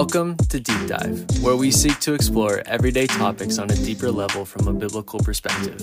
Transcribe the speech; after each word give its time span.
Welcome 0.00 0.38
to 0.48 0.58
Deep 0.58 0.86
Dive, 0.86 1.26
where 1.42 1.56
we 1.56 1.70
seek 1.70 2.00
to 2.00 2.14
explore 2.14 2.62
everyday 2.64 3.06
topics 3.06 3.58
on 3.58 3.70
a 3.70 3.74
deeper 3.74 4.10
level 4.10 4.46
from 4.46 4.66
a 4.66 4.72
biblical 4.72 5.20
perspective. 5.20 5.78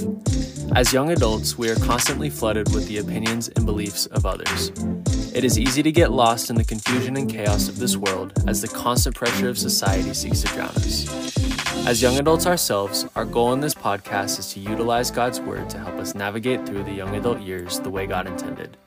As 0.76 0.92
young 0.92 1.12
adults, 1.12 1.56
we 1.56 1.70
are 1.70 1.76
constantly 1.76 2.32
flooded 2.32 2.74
with 2.74 2.88
the 2.88 2.98
opinions 2.98 3.48
and 3.50 3.64
beliefs 3.64 4.08
of 4.08 4.26
others. 4.26 4.72
It 5.36 5.44
is 5.44 5.60
easy 5.60 5.84
to 5.84 5.92
get 5.92 6.12
lost 6.12 6.50
in 6.50 6.56
the 6.56 6.64
confusion 6.64 7.16
and 7.16 7.30
chaos 7.30 7.70
of 7.70 7.78
this 7.78 7.96
world 7.96 8.34
as 8.48 8.60
the 8.60 8.68
constant 8.68 9.16
pressure 9.16 9.50
of 9.50 9.58
society 9.60 10.16
seeks 10.16 10.42
to 10.42 10.48
drown 10.48 10.70
us. 10.70 11.86
As 11.86 12.02
young 12.02 12.18
adults 12.18 12.48
ourselves, 12.48 13.06
our 13.16 13.24
goal 13.24 13.54
in 13.54 13.60
this 13.60 13.76
podcast 13.76 14.40
is 14.40 14.52
to 14.54 14.60
utilize 14.60 15.12
God's 15.12 15.40
Word 15.40 15.70
to 15.70 15.78
help 15.78 15.94
us 16.00 16.16
navigate 16.16 16.66
through 16.66 16.86
the 16.86 16.92
young 16.92 17.16
adult 17.16 17.42
years 17.42 17.80
the 17.82 17.92
way 17.92 18.08
God 18.08 18.26
intended. 18.26 18.78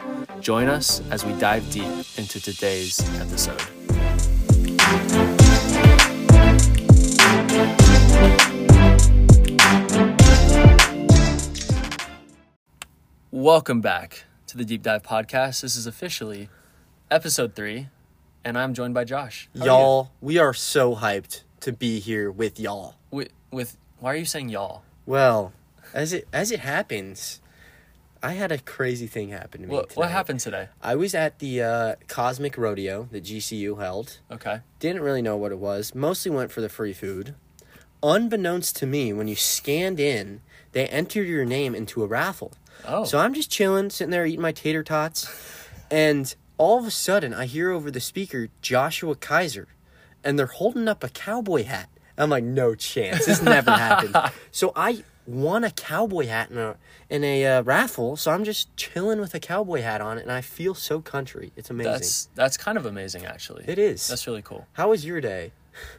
Join 0.41 0.67
us 0.67 1.01
as 1.12 1.25
we 1.25 1.33
dive 1.34 1.70
deep 1.70 1.84
into 2.17 2.41
today's 2.41 2.98
episode. 3.20 3.62
Welcome 13.41 13.80
back 13.80 14.25
to 14.49 14.59
the 14.59 14.67
Deep 14.67 14.83
Dive 14.83 15.03
Podcast. 15.03 15.62
This 15.62 15.75
is 15.75 15.87
officially 15.87 16.51
episode 17.11 17.55
three, 17.55 17.89
and 18.45 18.59
I'm 18.59 18.75
joined 18.75 18.93
by 18.93 19.05
Josh. 19.05 19.48
How? 19.59 19.65
Y'all, 19.65 20.11
we 20.21 20.37
are 20.37 20.53
so 20.53 20.95
hyped 20.97 21.45
to 21.61 21.73
be 21.73 22.01
here 22.01 22.31
with 22.31 22.61
y'all. 22.61 22.97
With, 23.11 23.31
with 23.51 23.79
why 23.98 24.12
are 24.12 24.17
you 24.17 24.27
saying 24.27 24.51
y'all? 24.51 24.83
Well, 25.07 25.55
as 25.95 26.12
it 26.12 26.29
as 26.34 26.53
it 26.53 26.61
happens, 26.61 27.41
I 28.23 28.33
had 28.34 28.53
a 28.53 28.59
crazy 28.59 29.07
thing 29.07 29.31
happen 29.31 29.62
to 29.62 29.69
me. 29.69 29.75
What, 29.75 29.97
what 29.97 30.11
happened 30.11 30.41
today? 30.41 30.69
I 30.83 30.95
was 30.97 31.14
at 31.14 31.39
the 31.39 31.62
uh, 31.62 31.95
Cosmic 32.09 32.59
Rodeo 32.59 33.09
that 33.11 33.25
GCU 33.25 33.81
held. 33.81 34.19
Okay. 34.31 34.61
Didn't 34.81 35.01
really 35.01 35.23
know 35.23 35.39
what 35.39 35.51
it 35.51 35.59
was. 35.59 35.95
Mostly 35.95 36.31
went 36.31 36.53
for 36.53 36.61
the 36.61 36.69
free 36.69 36.92
food. 36.92 37.34
Unbeknownst 38.03 38.77
to 38.77 38.86
me, 38.86 39.14
when 39.14 39.29
you 39.29 39.36
scanned 39.36 39.98
in, 39.98 40.42
they 40.73 40.86
entered 40.89 41.27
your 41.27 41.45
name 41.45 41.75
into 41.75 42.03
a 42.03 42.07
raffle. 42.07 42.53
Oh. 42.86 43.05
So 43.05 43.19
I'm 43.19 43.34
just 43.34 43.50
chilling, 43.50 43.91
sitting 43.91 44.11
there 44.11 44.27
eating 44.27 44.41
my 44.41 44.53
tater 44.53 44.83
tots, 44.83 45.28
and 45.91 46.34
all 46.59 46.78
of 46.78 46.86
a 46.86 46.91
sudden 46.91 47.33
I 47.34 47.47
hear 47.47 47.70
over 47.70 47.91
the 47.91 48.00
speaker 48.00 48.48
Joshua 48.62 49.14
Kaiser, 49.14 49.69
and 50.25 50.39
they're 50.39 50.47
holding 50.47 50.89
up 50.89 51.03
a 51.05 51.08
cowboy 51.08 51.64
hat. 51.64 51.89
I'm 52.19 52.28
like, 52.28 52.45
no 52.45 52.75
chance, 52.75 53.25
this 53.27 53.41
never 53.42 53.70
happened. 53.70 54.14
So 54.53 54.73
I 54.77 55.05
won 55.27 55.64
a 55.64 55.70
cowboy 55.70 56.27
hat 56.27 56.51
in 56.51 56.58
a 56.58 56.77
in 57.08 57.25
a 57.25 57.47
uh, 57.47 57.62
raffle. 57.62 58.17
So 58.17 58.31
I'm 58.31 58.45
just 58.45 58.75
chilling 58.77 59.20
with 59.20 59.34
a 59.34 59.41
cowboy 59.41 59.81
hat 59.81 60.01
on, 60.01 60.19
and 60.19 60.31
I 60.31 60.41
feel 60.41 60.75
so 60.75 61.01
country. 61.01 61.53
It's 61.56 61.70
amazing. 61.70 61.92
that's 61.92 62.28
that's 62.34 62.56
kind 62.56 62.77
of 62.77 62.84
amazing, 62.84 63.25
actually. 63.25 63.64
it 63.67 63.78
is. 63.78 64.06
That's 64.08 64.27
really 64.27 64.42
cool. 64.42 64.67
How 64.73 64.91
was 64.91 65.05
your 65.05 65.20
day? 65.20 65.53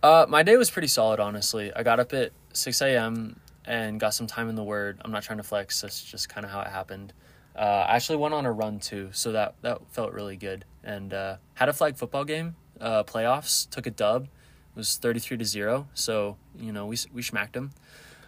Uh, 0.03 0.25
my 0.27 0.43
day 0.43 0.57
was 0.57 0.69
pretty 0.69 0.89
solid, 0.89 1.19
honestly. 1.19 1.73
I 1.73 1.81
got 1.83 1.99
up 1.99 2.13
at 2.13 2.31
6 2.53 2.81
a.m. 2.81 3.39
and 3.65 3.99
got 3.99 4.13
some 4.13 4.27
time 4.27 4.49
in 4.49 4.55
the 4.55 4.63
Word. 4.63 4.99
I'm 5.03 5.11
not 5.11 5.23
trying 5.23 5.37
to 5.37 5.43
flex. 5.43 5.81
That's 5.81 6.03
just 6.03 6.29
kind 6.29 6.45
of 6.45 6.51
how 6.51 6.61
it 6.61 6.67
happened. 6.67 7.13
Uh, 7.55 7.85
I 7.87 7.95
actually 7.95 8.17
went 8.17 8.33
on 8.33 8.45
a 8.45 8.51
run 8.51 8.79
too, 8.79 9.09
so 9.11 9.31
that 9.33 9.55
that 9.61 9.79
felt 9.91 10.13
really 10.13 10.37
good. 10.37 10.65
And 10.83 11.13
uh, 11.13 11.35
had 11.53 11.69
a 11.69 11.73
flag 11.73 11.97
football 11.97 12.23
game, 12.23 12.55
uh, 12.79 13.03
playoffs. 13.03 13.69
Took 13.69 13.87
a 13.87 13.91
dub. 13.91 14.23
It 14.23 14.77
was 14.77 14.95
33 14.97 15.37
to 15.37 15.45
zero. 15.45 15.87
So 15.93 16.37
you 16.57 16.71
know 16.71 16.85
we 16.85 16.97
we 17.13 17.21
smacked 17.21 17.53
them. 17.53 17.71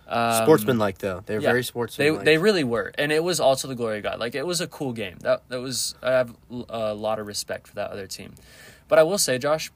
Um, 0.06 0.44
Sportsmanlike 0.44 0.98
though, 0.98 1.23
they're 1.25 1.40
yeah, 1.40 1.47
very 1.47 1.59
They 1.62 1.64
sportsmanlike. 1.64 2.25
they 2.25 2.38
really 2.38 2.66
were, 2.66 2.92
and 2.97 3.09
it 3.14 3.23
was 3.23 3.40
all 3.40 3.56
to 3.56 3.68
the 3.68 3.75
glory 3.75 3.97
of 4.00 4.03
God. 4.03 4.20
Like 4.20 4.36
it 4.36 4.45
was 4.45 4.59
a 4.59 4.68
cool 4.68 4.92
game. 4.92 5.18
That 5.22 5.44
that 5.47 5.62
was 5.62 5.95
I 6.03 6.12
have 6.12 6.36
a 6.70 6.94
lot 6.94 7.20
of 7.20 7.25
respect 7.28 7.68
for 7.68 7.75
that 7.75 7.92
other 7.92 8.06
team. 8.08 8.36
But 8.90 9.00
I 9.00 9.03
will 9.03 9.18
say, 9.18 9.38
Josh, 9.38 9.72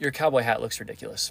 your 0.00 0.10
cowboy 0.10 0.42
hat 0.42 0.60
looks 0.60 0.80
ridiculous. 0.80 1.30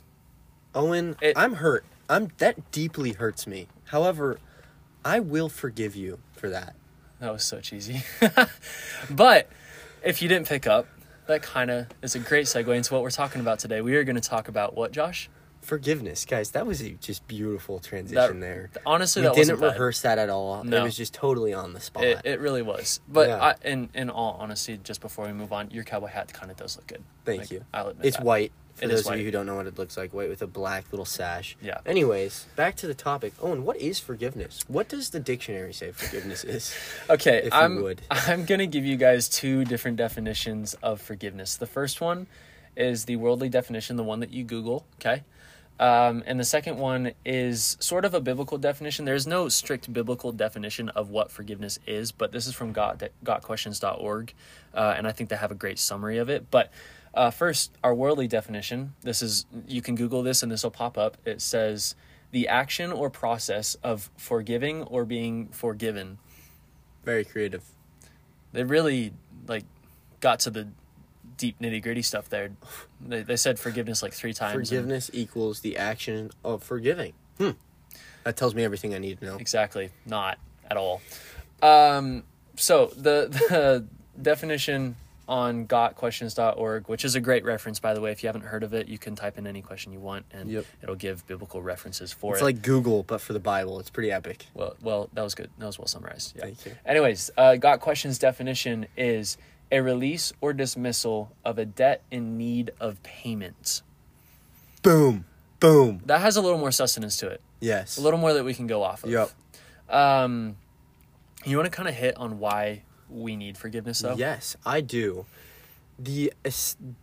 Owen, 0.74 1.18
It- 1.22 1.38
I'm 1.38 1.56
hurt. 1.56 1.84
I'm 2.09 2.30
that 2.40 2.72
deeply 2.72 3.14
hurts 3.14 3.46
me. 3.47 3.68
However, 3.86 4.40
I 5.06 5.20
will 5.20 5.47
forgive 5.50 5.96
you 5.96 6.20
for 6.34 6.50
that. 6.50 6.75
That 7.20 7.31
was 7.31 7.44
so 7.44 7.59
cheesy. 7.62 8.02
but 9.09 9.47
if 10.03 10.22
you 10.22 10.28
didn't 10.30 10.48
pick 10.48 10.68
up, 10.68 10.88
that 11.28 11.42
kind 11.44 11.69
of 11.69 11.88
is 12.02 12.16
a 12.16 12.19
great 12.19 12.46
segue 12.48 12.75
into 12.75 12.94
what 12.94 13.03
we're 13.03 13.12
talking 13.12 13.42
about 13.42 13.59
today. 13.59 13.81
We 13.81 13.96
are 13.96 14.03
going 14.03 14.16
to 14.16 14.22
talk 14.22 14.48
about 14.48 14.75
what, 14.75 14.92
Josh? 14.92 15.30
Forgiveness, 15.62 16.24
guys. 16.25 16.52
That 16.52 16.66
was 16.66 16.81
a 16.81 16.92
just 16.92 17.28
beautiful 17.28 17.80
transition 17.80 18.40
That- 18.40 18.46
there. 18.46 18.69
Honestly, 18.86 19.22
We 19.22 19.28
that 19.28 19.36
didn't 19.36 19.52
wasn't 19.56 19.59
bad. 19.59 19.68
rehearse 19.74 20.02
that 20.02 20.18
at 20.18 20.30
all. 20.30 20.64
No. 20.64 20.78
It 20.78 20.84
was 20.84 20.96
just 20.96 21.14
totally 21.14 21.53
on 21.53 21.74
the 21.74 21.81
spot. 21.81 22.06
It, 22.06 22.22
it 22.24 22.40
really 22.40 22.62
was. 22.62 23.02
But 23.08 23.28
Yeah. 23.28 23.44
I, 23.44 23.56
in 23.68 23.90
in 23.94 24.09
all 24.09 24.38
honesty, 24.40 24.80
just 24.81 25.02
before 25.02 25.28
we 25.28 25.34
move 25.34 25.52
on, 25.52 25.69
your 25.69 25.84
cowboy 25.84 26.08
hat 26.08 26.34
kind 26.34 26.50
of 26.50 26.58
does 26.58 26.78
look 26.78 26.88
good. 26.88 27.03
Thank 27.25 27.42
Like, 27.42 27.52
you. 27.52 27.66
I'll 27.74 27.90
admit 27.90 28.08
it's 28.08 28.18
that. 28.18 28.25
white. 28.25 28.53
For 28.80 28.86
It 28.86 28.90
those 28.90 29.08
of 29.08 29.18
you 29.18 29.26
who 29.26 29.32
don't 29.32 29.46
know 29.46 29.56
what 29.56 29.68
it 29.68 29.78
looks 29.78 29.98
like, 29.98 30.14
white 30.14 30.30
with 30.30 30.42
a 30.42 30.48
black 30.48 30.86
little 30.92 31.06
sash. 31.06 31.58
Yeah. 31.62 31.80
Anyways, 31.86 32.46
back 32.56 32.76
to 32.78 32.88
the 32.88 32.94
topic. 32.94 33.34
Owen, 33.42 33.66
what 33.66 33.78
is 33.78 34.00
forgiveness? 34.00 34.64
What 34.68 34.88
does 34.88 35.10
the 35.10 35.20
dictionary 35.20 35.74
say 35.74 35.92
forgiveness 35.92 36.44
is? 36.44 36.74
Okay, 37.10 37.44
if 37.46 37.54
I'm 37.54 37.82
would. 37.82 38.02
I'm 38.12 38.46
gonna 38.46 38.68
give 38.68 38.86
you 38.86 38.96
guys 38.96 39.28
two 39.28 39.66
different 39.66 39.98
definitions 39.98 40.76
of 40.76 41.02
forgiveness. 41.02 41.56
The 41.56 41.68
first 41.68 42.02
one 42.02 42.28
is 42.76 43.06
the 43.06 43.16
worldly 43.16 43.50
definition, 43.50 43.96
the 43.98 44.04
one 44.04 44.20
that 44.20 44.32
you 44.32 44.44
Google. 44.44 44.86
Okay, 45.00 45.24
um, 45.80 46.24
and 46.26 46.40
the 46.40 46.46
second 46.46 46.78
one 46.78 47.14
is 47.26 47.78
sort 47.80 48.06
of 48.06 48.14
a 48.14 48.20
biblical 48.20 48.58
definition. 48.58 49.06
There's 49.06 49.26
no 49.26 49.50
strict 49.50 49.92
biblical 49.92 50.32
definition 50.32 50.90
of 50.90 51.10
what 51.10 51.32
forgiveness 51.32 51.80
is, 51.88 52.12
but 52.12 52.32
this 52.32 52.48
is 52.48 52.54
from 52.54 52.74
got 52.74 53.02
gotquestions.org, 53.24 54.34
uh, 54.74 54.94
and 54.98 55.08
I 55.08 55.12
think 55.12 55.30
they 55.30 55.38
have 55.38 55.52
a 55.52 55.56
great 55.56 55.80
summary 55.80 56.18
of 56.18 56.30
it. 56.30 56.52
But 56.52 56.72
uh, 57.14 57.31
first, 57.31 57.72
our 57.84 57.94
worldly 57.94 58.28
definition. 58.28 58.94
This 59.02 59.22
is 59.22 59.46
you 59.68 59.81
can 59.81 59.96
Google 59.96 60.24
this, 60.24 60.44
and 60.44 60.52
this 60.52 60.64
will 60.64 60.72
pop 60.72 60.97
up. 60.97 61.18
It 61.25 61.42
says 61.42 61.96
the 62.31 62.47
action 62.47 62.92
or 62.92 63.09
process 63.09 63.75
of 63.84 64.09
forgiving 64.18 64.84
or 64.84 65.03
being 65.06 65.48
forgiven 65.48 66.19
Very 67.03 67.25
creative. 67.25 67.64
they 68.53 68.64
really 68.64 69.14
like 69.48 69.64
got 70.19 70.40
to 70.42 70.50
the 70.52 70.68
deep 71.38 71.58
nitty 71.59 71.81
gritty 71.81 72.02
stuff 72.03 72.30
there. 72.30 72.52
They, 73.02 73.24
they 73.24 73.36
said 73.38 73.58
forgiveness 73.58 74.03
like 74.03 74.14
three 74.14 74.34
times. 74.34 74.56
and- 74.56 74.68
Forgiveness 74.68 75.09
equals 75.14 75.62
the 75.62 75.78
action 75.78 76.30
of 76.44 76.62
forgiving. 76.62 77.14
Hmm. 77.40 77.52
That 78.25 78.36
tells 78.38 78.53
me 78.53 78.64
everything 78.64 78.94
I 78.94 78.98
need 79.00 79.19
to 79.22 79.25
know. 79.25 79.38
exactly, 79.38 79.90
not 80.06 80.38
at 80.69 80.78
all. 80.78 81.02
Um, 81.64 82.24
so 82.58 82.88
the 82.96 83.28
the 83.50 83.86
definition 84.22 84.98
on 85.30 85.66
gotquestions.org, 85.68 86.90
which 86.90 87.06
is 87.06 87.16
a 87.16 87.22
great 87.22 87.46
reference 87.46 87.80
by 87.80 87.94
the 87.94 88.02
way. 88.02 88.12
If 88.12 88.24
you 88.24 88.28
haven't 88.28 88.42
heard 88.46 88.64
of 88.64 88.74
it, 88.74 88.88
you 88.88 88.98
can 88.98 89.16
type 89.16 89.38
in 89.38 89.46
any 89.48 89.62
question 89.62 89.94
you 89.94 90.00
want, 90.00 90.26
and 90.32 90.50
Yep. 90.50 90.66
it'll 90.84 90.96
give 90.96 91.26
biblical 91.28 91.62
references 91.62 92.12
for 92.12 92.34
It's 92.34 92.42
it. 92.42 92.46
It's 92.48 92.56
like 92.56 92.62
Google, 92.64 93.04
but 93.04 93.22
for 93.22 93.34
the 93.34 93.40
Bible. 93.40 93.80
It's 93.80 93.90
pretty 93.92 94.12
epic. 94.12 94.48
well, 94.56 94.76
well, 94.82 95.10
that 95.14 95.22
was 95.22 95.36
good. 95.36 95.50
That 95.60 95.68
was 95.68 95.78
well 95.80 95.88
summarized. 95.88 96.36
Yeah. 96.36 96.42
Thank 96.46 96.66
you. 96.66 96.76
Anyways, 96.86 97.32
uh, 97.38 97.56
Got 97.56 97.80
Questions 97.80 98.18
definition 98.20 98.88
is 98.98 99.38
a 99.72 99.82
release 99.82 100.34
or 100.42 100.52
dismissal 100.52 101.32
of 101.46 101.60
a 101.60 101.66
debt 101.66 102.02
in 102.10 102.38
need 102.38 102.72
of 102.80 103.02
payment. 103.04 103.84
Boom. 104.82 105.26
Boom. 105.60 106.02
That 106.06 106.22
has 106.22 106.36
a 106.38 106.42
little 106.42 106.58
more 106.58 106.72
sustenance 106.72 107.18
to 107.18 107.28
it, 107.28 107.42
Yes. 107.60 107.98
a 107.98 108.02
little 108.02 108.20
more 108.20 108.34
that 108.34 108.44
we 108.44 108.54
can 108.56 108.66
go 108.66 108.82
off 108.82 109.04
of. 109.04 109.12
Yep. 109.12 109.30
Um, 109.90 110.56
you 111.46 111.56
want 111.58 111.66
to 111.70 111.76
kind 111.76 111.88
of 111.88 111.94
hit 111.96 112.16
on 112.18 112.40
why 112.40 112.82
we 113.09 113.36
need 113.36 113.58
forgiveness, 113.58 114.00
though? 114.00 114.16
Yes, 114.16 114.56
I 114.66 114.81
do. 114.81 115.25
The 115.97 116.31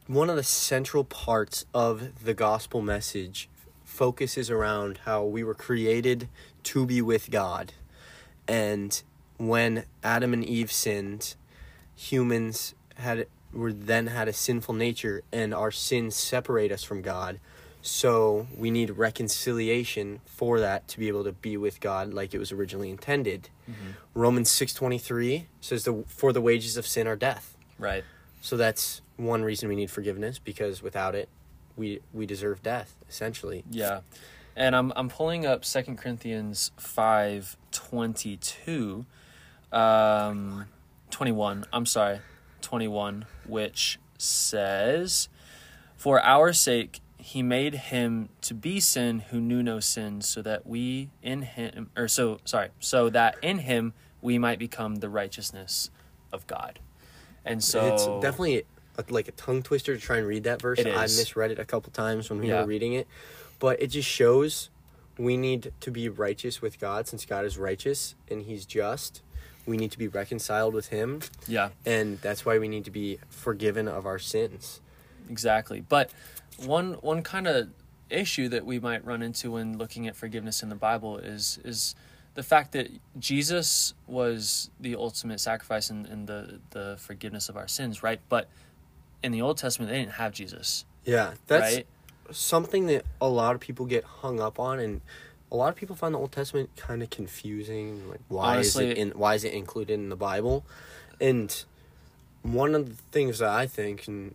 one 0.06 0.30
of 0.30 0.36
the 0.36 0.42
central 0.42 1.04
parts 1.04 1.66
of 1.74 2.24
the 2.24 2.34
gospel 2.34 2.80
message 2.80 3.48
focuses 3.84 4.50
around 4.50 5.00
how 5.04 5.24
we 5.24 5.44
were 5.44 5.54
created 5.54 6.28
to 6.64 6.86
be 6.86 7.02
with 7.02 7.30
God. 7.30 7.72
And 8.48 9.02
when 9.38 9.84
Adam 10.02 10.32
and 10.32 10.44
Eve 10.44 10.72
sinned, 10.72 11.34
humans 11.94 12.74
had 12.96 13.26
were 13.52 13.72
then 13.72 14.08
had 14.08 14.28
a 14.28 14.32
sinful 14.32 14.74
nature 14.74 15.22
and 15.32 15.54
our 15.54 15.70
sins 15.70 16.14
separate 16.14 16.72
us 16.72 16.82
from 16.82 17.02
God. 17.02 17.40
So 17.86 18.48
we 18.56 18.72
need 18.72 18.90
reconciliation 18.90 20.20
for 20.26 20.58
that 20.58 20.88
to 20.88 20.98
be 20.98 21.06
able 21.06 21.22
to 21.22 21.30
be 21.30 21.56
with 21.56 21.78
God 21.78 22.12
like 22.12 22.34
it 22.34 22.38
was 22.38 22.50
originally 22.50 22.90
intended. 22.90 23.48
Romans 24.12 24.50
6:23 24.50 25.46
says 25.60 25.84
the 25.84 26.04
for 26.08 26.32
the 26.32 26.40
wages 26.40 26.76
of 26.76 26.84
sin 26.84 27.06
are 27.06 27.14
death. 27.14 27.56
Right. 27.78 28.02
So 28.40 28.56
that's 28.56 29.02
one 29.16 29.44
reason 29.44 29.68
we 29.68 29.76
need 29.76 29.90
forgiveness 29.90 30.40
because 30.40 30.82
without 30.82 31.14
it 31.14 31.28
we 31.76 32.00
we 32.12 32.26
deserve 32.26 32.60
death 32.60 32.96
essentially. 33.08 33.62
Yeah. 33.70 34.00
And 34.56 34.74
I'm 34.74 34.92
I'm 34.96 35.08
pulling 35.08 35.46
up 35.46 35.64
Second 35.64 35.96
Corinthians 35.98 36.72
five 36.76 37.56
twenty 37.70 38.36
two, 38.38 39.06
um, 39.70 40.66
twenty 41.10 41.32
one. 41.32 41.64
I'm 41.72 41.86
sorry, 41.86 42.18
twenty 42.62 42.88
one, 42.88 43.26
which 43.46 44.00
says, 44.18 45.28
"For 45.96 46.20
our 46.20 46.52
sake 46.52 47.00
he 47.32 47.42
made 47.42 47.74
him 47.74 48.28
to 48.40 48.54
be 48.54 48.78
sin 48.78 49.18
who 49.30 49.40
knew 49.40 49.60
no 49.62 49.80
sin, 49.80 50.20
so 50.20 50.40
that 50.42 50.64
we 50.66 51.10
in 51.22 51.42
him, 51.42 51.90
or 51.96 52.06
so 52.06 52.38
sorry, 52.44 52.68
so 52.78 53.10
that 53.10 53.36
in 53.42 53.58
him 53.58 53.92
we 54.22 54.38
might 54.38 54.58
become 54.60 54.96
the 54.96 55.08
righteousness 55.08 55.90
of 56.32 56.46
God." 56.46 56.78
And 57.44 57.62
so 57.62 57.84
it's 57.86 58.06
definitely 58.22 58.64
a, 58.98 59.04
like 59.08 59.26
a 59.28 59.32
tongue 59.32 59.62
twister 59.62 59.94
to 59.96 60.00
try 60.00 60.18
and 60.18 60.26
read 60.26 60.44
that 60.44 60.62
verse. 60.62 60.78
I 60.78 61.02
misread 61.02 61.50
it 61.50 61.58
a 61.58 61.64
couple 61.64 61.90
times 61.92 62.30
when 62.30 62.38
we 62.40 62.48
Yeah. 62.48 62.60
were 62.60 62.66
reading 62.66 62.92
it, 62.92 63.06
but 63.58 63.80
it 63.82 63.88
just 63.88 64.08
shows 64.08 64.70
we 65.18 65.36
need 65.36 65.72
to 65.80 65.90
be 65.90 66.08
righteous 66.08 66.60
with 66.62 66.78
God 66.78 67.08
since 67.08 67.24
God 67.24 67.44
is 67.44 67.56
righteous 67.58 68.14
and 68.30 68.42
He's 68.42 68.64
just. 68.66 69.22
We 69.66 69.76
need 69.76 69.90
to 69.90 69.98
be 69.98 70.06
reconciled 70.06 70.74
with 70.74 70.88
Him, 70.88 71.22
Yeah. 71.48 71.70
and 71.84 72.20
that's 72.20 72.44
why 72.46 72.58
we 72.58 72.68
need 72.68 72.84
to 72.84 72.90
be 72.92 73.18
forgiven 73.28 73.88
of 73.88 74.06
our 74.06 74.20
sins. 74.20 74.80
Exactly. 75.28 75.80
But 75.80 76.10
one 76.64 76.94
one 76.94 77.22
kind 77.22 77.46
of 77.46 77.68
issue 78.08 78.48
that 78.48 78.64
we 78.64 78.78
might 78.78 79.04
run 79.04 79.22
into 79.22 79.52
when 79.52 79.78
looking 79.78 80.06
at 80.06 80.16
forgiveness 80.16 80.62
in 80.62 80.68
the 80.68 80.76
Bible 80.76 81.18
is 81.18 81.58
is 81.64 81.94
the 82.34 82.42
fact 82.42 82.72
that 82.72 82.88
Jesus 83.18 83.94
was 84.06 84.70
the 84.78 84.94
ultimate 84.94 85.40
sacrifice 85.40 85.88
in, 85.88 86.04
in 86.04 86.26
the, 86.26 86.60
the 86.70 86.96
forgiveness 87.00 87.48
of 87.48 87.56
our 87.56 87.66
sins, 87.66 88.02
right? 88.02 88.20
But 88.28 88.46
in 89.22 89.32
the 89.32 89.40
Old 89.40 89.56
Testament 89.56 89.90
they 89.90 89.98
didn't 89.98 90.12
have 90.12 90.32
Jesus. 90.32 90.84
Yeah, 91.04 91.32
that's 91.46 91.76
right? 91.76 91.86
something 92.30 92.86
that 92.86 93.04
a 93.20 93.28
lot 93.28 93.54
of 93.54 93.60
people 93.60 93.86
get 93.86 94.04
hung 94.04 94.38
up 94.38 94.60
on, 94.60 94.78
and 94.80 95.00
a 95.50 95.56
lot 95.56 95.70
of 95.70 95.76
people 95.76 95.96
find 95.96 96.14
the 96.14 96.18
Old 96.18 96.32
Testament 96.32 96.70
kind 96.76 97.02
of 97.02 97.10
confusing. 97.10 98.08
Like, 98.08 98.20
why 98.28 98.58
is 98.58 98.76
it 98.76 98.98
in? 98.98 99.10
Why 99.10 99.34
is 99.34 99.44
it 99.44 99.52
included 99.54 99.94
in 99.94 100.10
the 100.10 100.16
Bible? 100.16 100.64
And 101.20 101.64
one 102.42 102.74
of 102.74 102.88
the 102.88 103.02
things 103.12 103.38
that 103.38 103.48
I 103.48 103.66
think, 103.66 104.06
and 104.08 104.34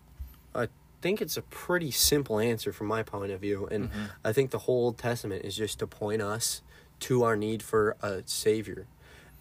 I 0.55 0.69
think 1.01 1.21
it's 1.21 1.37
a 1.37 1.41
pretty 1.41 1.91
simple 1.91 2.39
answer 2.39 2.71
from 2.71 2.87
my 2.87 3.03
point 3.03 3.31
of 3.31 3.41
view, 3.41 3.67
and 3.71 3.89
Mm-hmm. 3.89 4.03
I 4.23 4.31
think 4.33 4.51
the 4.51 4.59
whole 4.59 4.85
Old 4.85 4.97
Testament 4.97 5.43
is 5.43 5.55
just 5.55 5.79
to 5.79 5.87
point 5.87 6.21
us 6.21 6.61
to 7.01 7.23
our 7.23 7.35
need 7.35 7.63
for 7.63 7.95
a 8.01 8.21
Savior, 8.25 8.87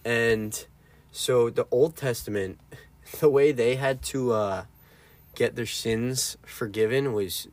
and 0.05 0.67
so 1.13 1.51
the 1.51 1.67
Old 1.71 1.97
Testament, 1.97 2.59
the 3.21 3.29
way 3.29 3.53
they 3.53 3.77
had 3.77 4.03
to 4.03 4.33
uh, 4.33 4.65
get 5.35 5.57
their 5.57 5.67
sins 5.67 6.37
forgiven 6.45 7.13
was 7.13 7.49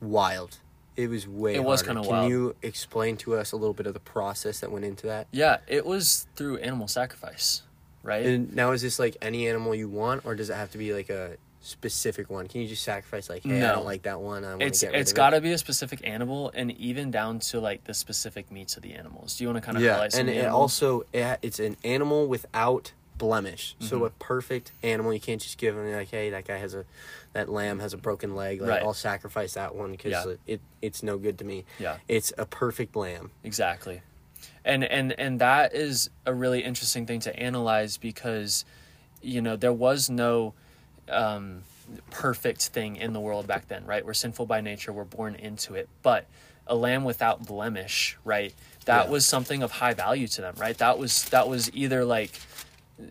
wild. 0.00 0.58
It 0.96 1.08
was 1.08 1.28
way. 1.28 1.54
It 1.54 1.64
was 1.64 1.82
kinda 1.82 2.02
wild. 2.02 2.24
Can 2.24 2.30
you 2.30 2.56
explain 2.62 3.16
to 3.18 3.36
us 3.36 3.52
a 3.52 3.56
little 3.56 3.74
bit 3.74 3.86
of 3.86 3.94
the 3.94 4.00
process 4.00 4.60
that 4.60 4.70
went 4.72 4.84
into 4.84 5.06
that? 5.06 5.28
Yeah, 5.30 5.58
it 5.66 5.86
was 5.86 6.26
through 6.34 6.58
animal 6.58 6.88
sacrifice, 6.88 7.62
right? 8.02 8.26
And 8.26 8.54
now, 8.54 8.72
is 8.72 8.82
this 8.82 8.98
like 8.98 9.16
any 9.22 9.48
animal 9.48 9.74
you 9.74 9.88
want, 9.88 10.24
or 10.26 10.34
does 10.34 10.50
it 10.50 10.54
have 10.54 10.70
to 10.72 10.78
be 10.78 10.92
like 10.92 11.08
a 11.08 11.36
specific 11.60 12.30
one? 12.30 12.46
Can 12.46 12.60
you 12.60 12.68
just 12.68 12.82
sacrifice 12.82 13.28
like, 13.28 13.42
hey, 13.42 13.62
I 13.62 13.72
don't 13.72 13.84
like 13.84 14.02
that 14.02 14.20
one. 14.20 14.44
I 14.44 14.50
want 14.50 14.62
it's 14.62 14.80
to 14.80 14.86
get 14.86 14.92
rid 14.92 15.00
it's 15.00 15.12
got 15.12 15.32
it. 15.32 15.36
to 15.36 15.42
be 15.42 15.52
a 15.52 15.58
specific 15.58 16.00
animal, 16.04 16.50
and 16.54 16.70
even 16.72 17.10
down 17.10 17.38
to 17.40 17.60
like 17.60 17.84
the 17.84 17.94
specific 17.94 18.50
meats 18.50 18.76
of 18.76 18.82
the 18.82 18.94
animals. 18.94 19.36
Do 19.36 19.44
you 19.44 19.48
want 19.48 19.58
to 19.62 19.66
kind 19.66 19.76
of 19.76 19.82
Yeah, 19.82 19.94
highlight 19.94 20.14
and 20.14 20.28
it 20.28 20.48
also 20.48 21.02
it, 21.12 21.38
it's 21.42 21.58
an 21.58 21.76
animal 21.84 22.26
without 22.26 22.92
blemish. 23.16 23.74
So 23.80 24.00
Mhm. 24.00 24.06
a 24.06 24.10
perfect 24.10 24.70
animal. 24.82 25.12
You 25.12 25.18
can't 25.18 25.40
just 25.40 25.58
give 25.58 25.74
them 25.74 25.90
like, 25.92 26.08
hey, 26.10 26.30
that 26.30 26.46
guy 26.46 26.58
has 26.58 26.72
a, 26.74 26.84
that 27.32 27.48
lamb 27.48 27.80
has 27.80 27.92
a 27.92 27.96
broken 27.96 28.36
leg. 28.36 28.60
Like 28.60 28.70
Right. 28.70 28.82
I'll 28.82 28.94
sacrifice 28.94 29.54
that 29.54 29.74
one 29.74 29.90
because 29.90 30.12
Yeah. 30.12 30.34
it 30.46 30.60
it's 30.80 31.02
no 31.02 31.18
good 31.18 31.36
to 31.38 31.44
me. 31.44 31.64
yeah. 31.80 31.96
It's 32.06 32.32
a 32.38 32.46
perfect 32.46 32.94
lamb. 32.94 33.32
Exactly. 33.42 34.02
And 34.64 34.84
and 34.84 35.18
and 35.18 35.40
that 35.40 35.74
is 35.74 36.10
a 36.26 36.32
really 36.32 36.62
interesting 36.62 37.06
thing 37.06 37.18
to 37.20 37.36
analyze 37.36 37.96
because 37.96 38.64
you 39.20 39.40
know, 39.42 39.56
there 39.56 39.72
was 39.72 40.08
no 40.08 40.54
um 41.10 41.62
perfect 42.10 42.62
thing 42.68 42.96
in 42.96 43.12
the 43.12 43.20
world 43.20 43.46
back 43.46 43.68
then, 43.68 43.84
right? 43.86 44.04
We're 44.04 44.14
sinful 44.14 44.46
by 44.46 44.60
nature, 44.60 44.92
we're 44.92 45.04
born 45.04 45.34
into 45.34 45.74
it. 45.74 45.88
But 46.02 46.26
a 46.66 46.74
lamb 46.74 47.04
without 47.04 47.46
blemish, 47.46 48.18
right? 48.24 48.54
That 48.84 49.06
Yeah. 49.06 49.12
was 49.12 49.26
something 49.26 49.62
of 49.62 49.70
high 49.72 49.94
value 49.94 50.26
to 50.28 50.40
them, 50.42 50.54
right? 50.58 50.76
That 50.78 50.98
was 50.98 51.24
that 51.30 51.48
was 51.48 51.70
either 51.74 52.04
like 52.04 52.30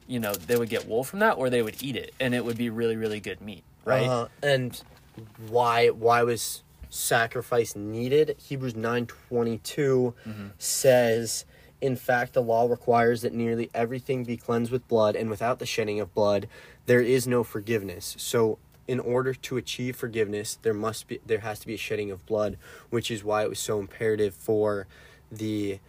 you 0.06 0.20
know, 0.20 0.34
they 0.34 0.58
would 0.58 0.70
get 0.70 0.86
wool 0.88 1.04
from 1.04 1.20
that 1.20 1.38
or 1.38 1.50
they 1.50 1.62
would 1.62 1.82
eat 1.82 1.96
it 1.96 2.14
and 2.20 2.36
it 2.36 2.44
would 2.46 2.58
be 2.58 2.70
really 2.70 2.96
really 2.98 3.20
good 3.20 3.42
meat, 3.42 3.64
right? 3.86 4.04
Uh, 4.08 4.28
and 4.44 4.82
why 5.48 5.90
why 5.90 6.24
was 6.24 6.64
sacrifice 6.90 7.76
needed? 7.76 8.36
Hebrews 8.38 8.76
nine 8.76 9.06
twenty 9.08 9.58
two 9.60 10.14
Mm-hmm. 10.28 10.48
says, 10.60 11.46
"In 11.82 11.96
fact, 11.96 12.34
the 12.34 12.42
law 12.42 12.68
requires 12.68 13.22
that 13.22 13.34
nearly 13.34 13.70
everything 13.74 14.24
be 14.24 14.38
cleansed 14.38 14.72
with 14.72 14.88
blood, 14.88 15.16
and 15.16 15.30
without 15.30 15.60
the 15.60 15.66
shedding 15.66 16.00
of 16.00 16.14
blood, 16.14 16.48
there 16.88 17.02
is 17.02 17.28
no 17.28 17.44
forgiveness." 17.44 18.16
So. 18.18 18.58
In 18.90 19.02
order 19.02 19.34
to 19.34 19.58
achieve 19.58 19.98
forgiveness, 19.98 20.60
there 20.62 20.74
must 20.74 21.10
be 21.10 21.20
there 21.26 21.40
has 21.40 21.60
to 21.60 21.68
be 21.68 21.74
a 21.74 21.78
shedding 21.78 22.10
of 22.10 22.26
blood, 22.26 22.58
which 22.90 23.12
is 23.12 23.22
why 23.22 23.44
it 23.44 23.50
was 23.50 23.60
so 23.60 23.82
imperative 23.82 24.34
for 24.34 24.88
the 25.30 25.80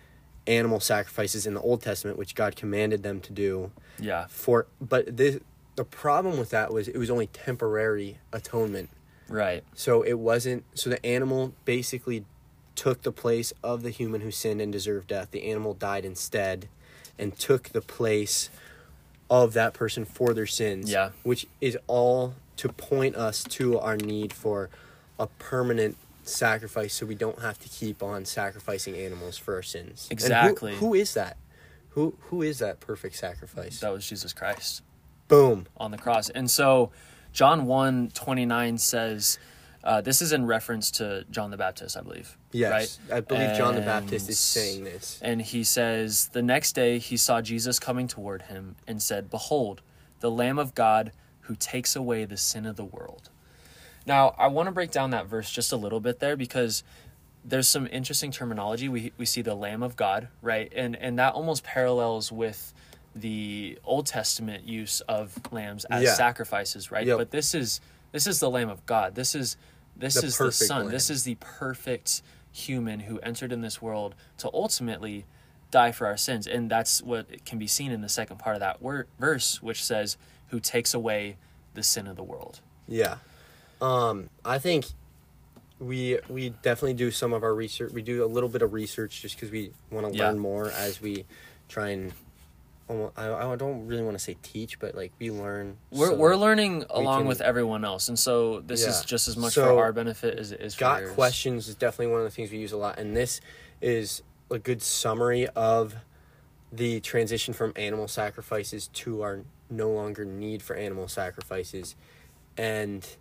animal 0.48 0.80
sacrifices 0.80 1.46
in 1.46 1.54
the 1.54 1.60
Old 1.60 1.80
Testament, 1.80 2.18
which 2.18 2.34
God 2.34 2.56
commanded 2.56 3.04
them 3.04 3.20
to 3.20 3.32
do 3.32 3.70
Yeah. 4.00 4.26
for 4.28 4.66
but 4.80 5.16
this 5.16 5.38
the 5.76 5.84
problem 5.84 6.40
with 6.40 6.50
that 6.50 6.72
was 6.72 6.88
it 6.88 6.96
was 6.98 7.08
only 7.08 7.28
temporary 7.28 8.18
atonement 8.32 8.90
Right. 9.28 9.62
so 9.76 10.02
it 10.02 10.14
wasn't 10.18 10.64
so 10.74 10.90
the 10.90 11.06
animal 11.06 11.54
basically 11.64 12.24
took 12.74 13.02
the 13.02 13.12
place 13.12 13.52
of 13.62 13.84
the 13.84 13.90
human 13.90 14.22
who 14.22 14.32
sinned 14.32 14.60
and 14.60 14.72
deserved 14.72 15.06
death 15.06 15.30
the 15.30 15.44
animal 15.44 15.72
died 15.72 16.04
instead 16.04 16.66
and 17.16 17.38
took 17.38 17.68
the 17.68 17.80
place 17.80 18.50
of 19.30 19.52
that 19.52 19.74
person 19.74 20.04
for 20.04 20.32
their 20.34 20.46
sins 20.46 20.90
Yeah. 20.90 21.10
which 21.22 21.46
is 21.60 21.76
all 21.86 22.34
to 22.56 22.68
point 22.70 23.14
us 23.16 23.44
to 23.44 23.78
our 23.78 23.96
need 23.96 24.32
for 24.32 24.70
a 25.18 25.26
permanent 25.26 25.96
sacrifice 26.22 26.94
so 26.94 27.04
we 27.06 27.14
don't 27.14 27.40
have 27.40 27.58
to 27.58 27.68
keep 27.68 28.02
on 28.02 28.24
sacrificing 28.24 28.94
animals 28.96 29.36
for 29.36 29.54
our 29.54 29.62
sins 29.62 30.06
And 30.10 30.18
who- 30.20 30.24
Exactly. 30.26 30.74
who 30.76 30.94
is 30.94 31.14
that 31.14 31.36
who 31.90 32.14
who 32.30 32.42
is 32.42 32.58
that 32.60 32.80
perfect 32.80 33.16
sacrifice 33.16 33.80
That 33.80 33.92
was 33.92 34.06
Jesus 34.08 34.32
Christ. 34.32 34.82
boom 35.26 35.66
on 35.76 35.90
the 35.90 35.98
cross. 35.98 36.30
And 36.30 36.50
so 36.50 36.90
John 37.32 37.66
1 37.66 38.10
29 38.14 38.78
says, 38.78 39.38
uh, 39.84 40.00
this 40.00 40.22
is 40.22 40.32
in 40.32 40.46
reference 40.46 40.90
to 40.92 41.24
John 41.30 41.50
the 41.50 41.56
Baptist, 41.58 41.96
I 41.96 42.00
believe. 42.00 42.37
Yes, 42.52 42.98
Right? 43.08 43.16
I 43.18 43.20
believe 43.20 43.52
John 43.54 43.74
the 43.74 43.80
Baptist 43.82 44.28
is 44.28 44.38
saying 44.38 44.84
this. 44.84 45.18
And 45.20 45.42
he 45.42 45.64
says, 45.64 46.28
The 46.32 46.42
next 46.42 46.72
day 46.72 46.98
he 46.98 47.16
saw 47.16 47.40
Jesus 47.42 47.78
coming 47.78 48.08
toward 48.08 48.42
him 48.42 48.76
and 48.86 49.02
said, 49.02 49.30
Behold, 49.30 49.82
the 50.20 50.30
Lamb 50.30 50.58
of 50.58 50.74
God 50.74 51.12
who 51.42 51.54
takes 51.56 51.94
away 51.96 52.24
the 52.24 52.36
sin 52.36 52.66
of 52.66 52.76
the 52.76 52.84
world. 52.84 53.30
Now, 54.06 54.34
I 54.38 54.46
want 54.46 54.66
to 54.68 54.72
break 54.72 54.90
down 54.90 55.10
that 55.10 55.26
verse 55.26 55.50
just 55.50 55.72
a 55.72 55.76
little 55.76 56.00
bit 56.00 56.18
there 56.18 56.36
because 56.36 56.82
there's 57.44 57.68
some 57.68 57.86
interesting 57.90 58.30
terminology. 58.30 58.88
We, 58.88 59.12
we 59.18 59.26
see 59.26 59.42
the 59.42 59.54
Lamb 59.54 59.82
of 59.82 59.96
God, 59.96 60.28
right? 60.42 60.72
And, 60.74 60.96
and 60.96 61.18
that 61.18 61.34
almost 61.34 61.64
parallels 61.64 62.32
with 62.32 62.72
the 63.14 63.78
Old 63.84 64.06
Testament 64.06 64.64
use 64.64 65.00
of 65.02 65.38
lambs 65.52 65.84
as 65.86 66.04
Yeah. 66.04 66.14
sacrifices, 66.14 66.90
right? 66.90 67.06
Yep. 67.06 67.18
But 67.18 67.30
this 67.30 67.54
is 67.54 67.80
this 68.12 68.26
is 68.26 68.40
the 68.40 68.48
Lamb 68.50 68.70
of 68.70 68.84
God. 68.86 69.14
This 69.14 69.34
is 69.34 69.56
this 69.96 70.14
The 70.14 70.26
is 70.26 70.38
the 70.38 70.52
Son. 70.52 70.88
This 70.88 71.10
is 71.10 71.24
the 71.24 71.34
perfect 71.36 72.22
human 72.58 73.00
who 73.00 73.18
entered 73.20 73.52
in 73.52 73.60
this 73.60 73.80
world 73.80 74.14
to 74.38 74.50
ultimately 74.52 75.24
die 75.70 75.92
for 75.92 76.06
our 76.06 76.16
sins, 76.16 76.46
and 76.46 76.70
that's 76.70 77.02
what 77.02 77.44
can 77.44 77.58
be 77.58 77.66
seen 77.66 77.92
in 77.92 78.00
the 78.00 78.08
second 78.08 78.38
part 78.38 78.56
of 78.56 78.60
that 78.60 78.80
word, 78.82 79.06
verse, 79.18 79.62
which 79.62 79.84
says, 79.84 80.16
"Who 80.48 80.60
takes 80.60 80.94
away 80.94 81.36
the 81.74 81.82
sin 81.82 82.06
of 82.06 82.16
the 82.16 82.22
world." 82.22 82.60
Yeah, 82.86 83.18
um, 83.80 84.30
I 84.44 84.58
think 84.58 84.86
we 85.78 86.18
we 86.28 86.50
definitely 86.62 86.94
do 86.94 87.10
some 87.10 87.32
of 87.32 87.42
our 87.42 87.54
research. 87.54 87.92
We 87.92 88.02
do 88.02 88.24
a 88.24 88.26
little 88.26 88.48
bit 88.48 88.62
of 88.62 88.72
research 88.72 89.22
just 89.22 89.36
because 89.36 89.50
we 89.50 89.72
want 89.90 90.10
to 90.10 90.16
Yeah. 90.18 90.28
learn 90.28 90.38
more 90.38 90.70
as 90.70 91.00
we 91.00 91.24
try 91.68 91.90
and. 91.90 92.12
I, 92.88 93.52
I 93.52 93.56
don't 93.56 93.86
really 93.86 94.02
want 94.02 94.16
to 94.16 94.22
say 94.22 94.36
teach, 94.42 94.78
but 94.78 94.94
like 94.94 95.12
we 95.18 95.30
learn. 95.30 95.76
We're 95.90 96.08
so- 96.08 96.16
we're 96.16 96.36
learning 96.36 96.84
along 96.90 97.20
can- 97.20 97.28
with 97.28 97.40
everyone 97.40 97.84
else, 97.84 98.08
and 98.08 98.18
so 98.18 98.60
this 98.60 98.84
is 98.86 99.04
just 99.04 99.28
as 99.28 99.36
much 99.36 99.52
So, 99.54 99.64
for 99.74 99.82
our 99.82 99.92
benefit 99.92 100.38
as 100.38 100.52
it 100.52 100.60
is 100.60 100.74
for 100.74 100.80
got 100.80 101.00
yours. 101.02 101.12
questions 101.14 101.68
is 101.68 101.74
definitely 101.74 102.12
one 102.12 102.20
of 102.20 102.24
the 102.24 102.30
things 102.30 102.50
we 102.50 102.58
use 102.58 102.72
a 102.72 102.76
lot 102.78 102.98
and 102.98 103.14
this 103.16 103.40
is 103.82 104.22
a 104.50 104.58
good 104.58 104.80
summary 104.82 105.46
of 105.48 105.96
the 106.72 107.00
transition 107.00 107.52
from 107.54 107.72
animal 107.76 108.08
sacrifices 108.08 108.88
to 108.88 109.22
our 109.22 109.40
no 109.70 109.90
longer 109.90 110.24
need 110.24 110.62
for 110.62 110.74
animal 110.76 111.08
sacrifices 111.08 111.94
and 112.56 113.16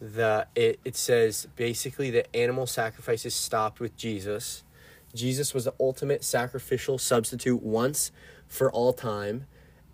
the 0.00 0.46
it, 0.56 0.80
it 0.84 0.96
says 0.96 1.46
basically 1.56 2.10
that 2.10 2.26
animal 2.36 2.66
sacrifices 2.66 3.34
stopped 3.34 3.78
with 3.80 3.96
jesus 3.96 4.64
jesus 5.14 5.54
was 5.54 5.64
the 5.64 5.74
ultimate 5.80 6.24
sacrificial 6.24 6.98
substitute 6.98 7.62
once 7.62 8.10
for 8.48 8.70
all 8.72 8.92
time 8.92 9.46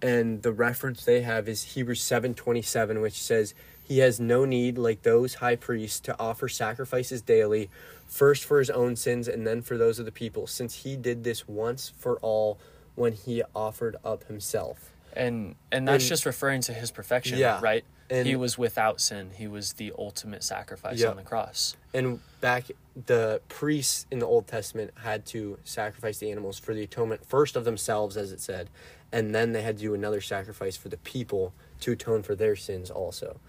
and 0.02 0.42
the 0.42 0.52
reference 0.52 1.04
they 1.04 1.20
have 1.20 1.46
is 1.48 1.62
Hebrews 1.74 2.00
7:27 2.02 3.00
which 3.02 3.20
says 3.20 3.54
he 3.82 3.98
has 3.98 4.18
no 4.18 4.44
need 4.44 4.78
like 4.78 5.02
those 5.02 5.34
high 5.34 5.56
priests 5.56 6.00
to 6.00 6.18
offer 6.18 6.48
sacrifices 6.48 7.20
daily 7.22 7.68
first 8.06 8.44
for 8.44 8.58
his 8.58 8.70
own 8.70 8.96
sins 8.96 9.28
and 9.28 9.46
then 9.46 9.60
for 9.62 9.76
those 9.76 9.98
of 9.98 10.06
the 10.06 10.12
people 10.12 10.46
since 10.46 10.82
he 10.84 10.96
did 10.96 11.22
this 11.22 11.46
once 11.46 11.92
for 11.98 12.16
all 12.20 12.58
when 12.94 13.12
he 13.12 13.42
offered 13.54 13.96
up 14.04 14.24
himself 14.24 14.90
and 15.14 15.54
and 15.70 15.86
that's 15.86 16.04
And- 16.04 16.08
just 16.08 16.24
referring 16.24 16.60
to 16.62 16.72
his 16.72 16.90
perfection, 16.90 17.38
Yeah. 17.38 17.60
right? 17.62 17.84
And- 18.10 18.26
he 18.26 18.34
was 18.36 18.58
without 18.58 19.00
sin. 19.00 19.30
He 19.36 19.46
was 19.46 19.74
the 19.74 19.92
ultimate 19.96 20.42
sacrifice 20.42 20.98
Yeah. 21.00 21.08
on 21.10 21.16
the 21.16 21.22
cross. 21.22 21.76
and 21.94 22.20
back 22.40 22.64
the 23.06 23.40
priests 23.48 24.06
in 24.10 24.18
the 24.20 24.26
Old 24.26 24.46
Testament 24.46 24.92
had 25.02 25.24
to 25.26 25.58
sacrifice 25.64 26.18
the 26.18 26.30
animals 26.30 26.58
for 26.58 26.72
the 26.74 26.82
atonement 26.84 27.24
first 27.26 27.56
of 27.56 27.64
themselves 27.64 28.16
as 28.16 28.30
it 28.32 28.40
said 28.40 28.68
and 29.12 29.34
then 29.34 29.50
they 29.52 29.62
had 29.62 29.76
to 29.76 29.82
do 29.82 29.92
another 29.94 30.20
sacrifice 30.20 30.76
for 30.76 30.88
the 30.88 30.96
people 30.98 31.52
to 31.80 31.92
atone 31.92 32.22
for 32.22 32.34
their 32.36 32.54
sins 32.54 32.90
also 32.90 33.40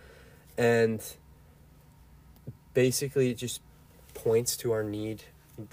and 0.57 1.17
basically 2.73 3.29
it 3.29 3.35
just 3.37 3.61
points 4.13 4.57
to 4.57 4.71
our 4.71 4.83
need 4.83 5.23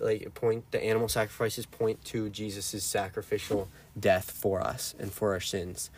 like 0.00 0.33
point 0.35 0.71
the 0.71 0.83
animal 0.83 1.09
sacrifices 1.09 1.64
point 1.66 2.04
to 2.04 2.28
jesus' 2.28 2.83
sacrificial 2.85 3.68
death 3.99 4.30
for 4.30 4.61
us 4.61 4.95
and 4.99 5.12
for 5.12 5.33
our 5.33 5.40
sins 5.40 5.90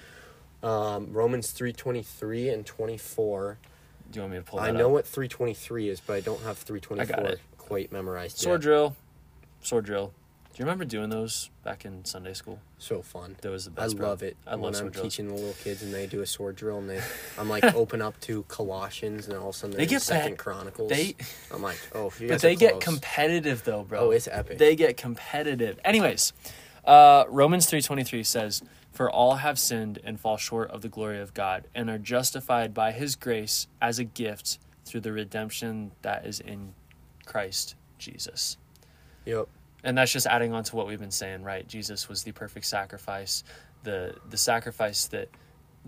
um, 0.63 1.13
romans 1.13 1.53
3.23 1.53 2.53
and 2.53 2.67
24 2.67 3.59
Do 4.11 4.17
you 4.19 4.23
want 4.23 4.33
me 4.33 4.39
to 4.39 4.45
pull 4.45 4.61
that 4.61 4.69
i 4.69 4.71
know 4.71 4.87
up? 4.87 4.93
what 4.93 5.07
323 5.07 5.89
is 5.89 6.01
but 6.01 6.15
i 6.15 6.21
don't 6.21 6.43
have 6.43 6.59
324 6.59 7.37
quite 7.59 7.93
memorized 7.93 8.39
Sword 8.39 8.61
yet. 8.61 8.63
drill. 8.63 8.97
Sword 9.63 9.85
drill. 9.85 10.13
Do 10.53 10.57
you 10.57 10.65
remember 10.65 10.85
doing 10.85 11.11
those 11.11 11.49
back 11.63 11.85
in 11.85 12.05
Sunday 12.05 12.35
school? 12.35 12.59
so 12.79 13.01
fun 13.03 13.37
That 13.43 13.51
was 13.51 13.67
the 13.67 13.71
I 13.77 13.85
best. 13.85 13.97
bro. 13.97 14.09
love 14.09 14.23
it 14.25 14.37
I 14.47 14.51
love 14.53 14.61
when 14.61 14.75
I'm 14.75 14.89
drills. 14.91 15.03
teaching 15.15 15.29
the 15.29 15.35
little 15.35 15.55
kids 15.63 15.83
and 15.83 15.95
they 15.95 16.07
do 16.09 16.21
a 16.23 16.27
sword 16.27 16.57
drill 16.57 16.79
and 16.79 16.91
they, 16.91 17.01
I'm 17.39 17.49
like 17.49 17.63
open 17.77 18.03
up 18.03 18.19
to 18.23 18.43
Colossians 18.49 19.29
and 19.29 19.37
all 19.37 19.51
of 19.51 19.55
a 19.55 19.59
sudden 19.59 19.77
They 19.77 19.87
get 19.87 20.03
Second 20.03 20.39
Chronicles. 20.39 20.91
They, 20.91 21.15
I'm 21.55 21.63
like, 21.63 21.79
oh, 21.95 22.13
but 22.29 22.41
they 22.41 22.57
get 22.57 22.81
competitive 22.81 23.63
though, 23.65 23.85
bro. 23.85 24.01
Oh, 24.01 24.11
it's 24.11 24.27
epic. 24.31 24.59
They 24.59 24.75
get 24.75 24.97
competitive. 24.97 25.79
Anyways, 25.85 26.33
uh, 26.85 27.25
Romans 27.29 27.67
three 27.67 27.83
twenty 27.83 28.03
three 28.03 28.25
says, 28.25 28.63
"For 28.93 29.11
all 29.11 29.37
have 29.37 29.59
sinned 29.59 29.99
and 30.05 30.19
fall 30.21 30.37
short 30.37 30.71
of 30.71 30.83
the 30.83 30.89
glory 30.89 31.21
of 31.21 31.33
God, 31.35 31.67
and 31.75 31.89
are 31.91 31.99
justified 31.99 32.75
by 32.75 32.93
His 32.93 33.17
grace 33.17 33.67
as 33.81 33.99
a 33.99 34.05
gift 34.05 34.59
through 34.85 35.01
the 35.03 35.13
redemption 35.13 35.93
that 36.03 36.27
is 36.27 36.41
in 36.41 36.75
Christ 37.27 37.75
Jesus." 37.99 38.57
Yep. 39.27 39.49
and 39.85 39.97
that's 39.97 40.13
just 40.13 40.27
adding 40.27 40.53
on 40.53 40.65
to 40.65 40.77
what 40.77 40.87
we've 40.87 40.99
been 40.99 41.11
saying 41.11 41.43
right 41.43 41.67
jesus 41.69 42.07
was 42.09 42.23
the 42.25 42.33
perfect 42.33 42.67
sacrifice 42.67 43.45
the 43.83 44.15
the 44.29 44.37
sacrifice 44.37 45.07
that 45.07 45.29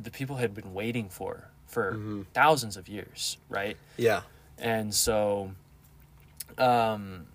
the 0.02 0.10
people 0.10 0.36
had 0.36 0.54
been 0.54 0.72
waiting 0.74 1.08
for 1.10 1.48
for 1.66 1.92
Mhm. 1.94 2.26
thousands 2.34 2.76
of 2.78 2.88
years 2.88 3.36
right 3.50 3.76
Yeah. 3.98 4.22
and 4.58 4.94
so 4.94 5.52
um 6.58 7.26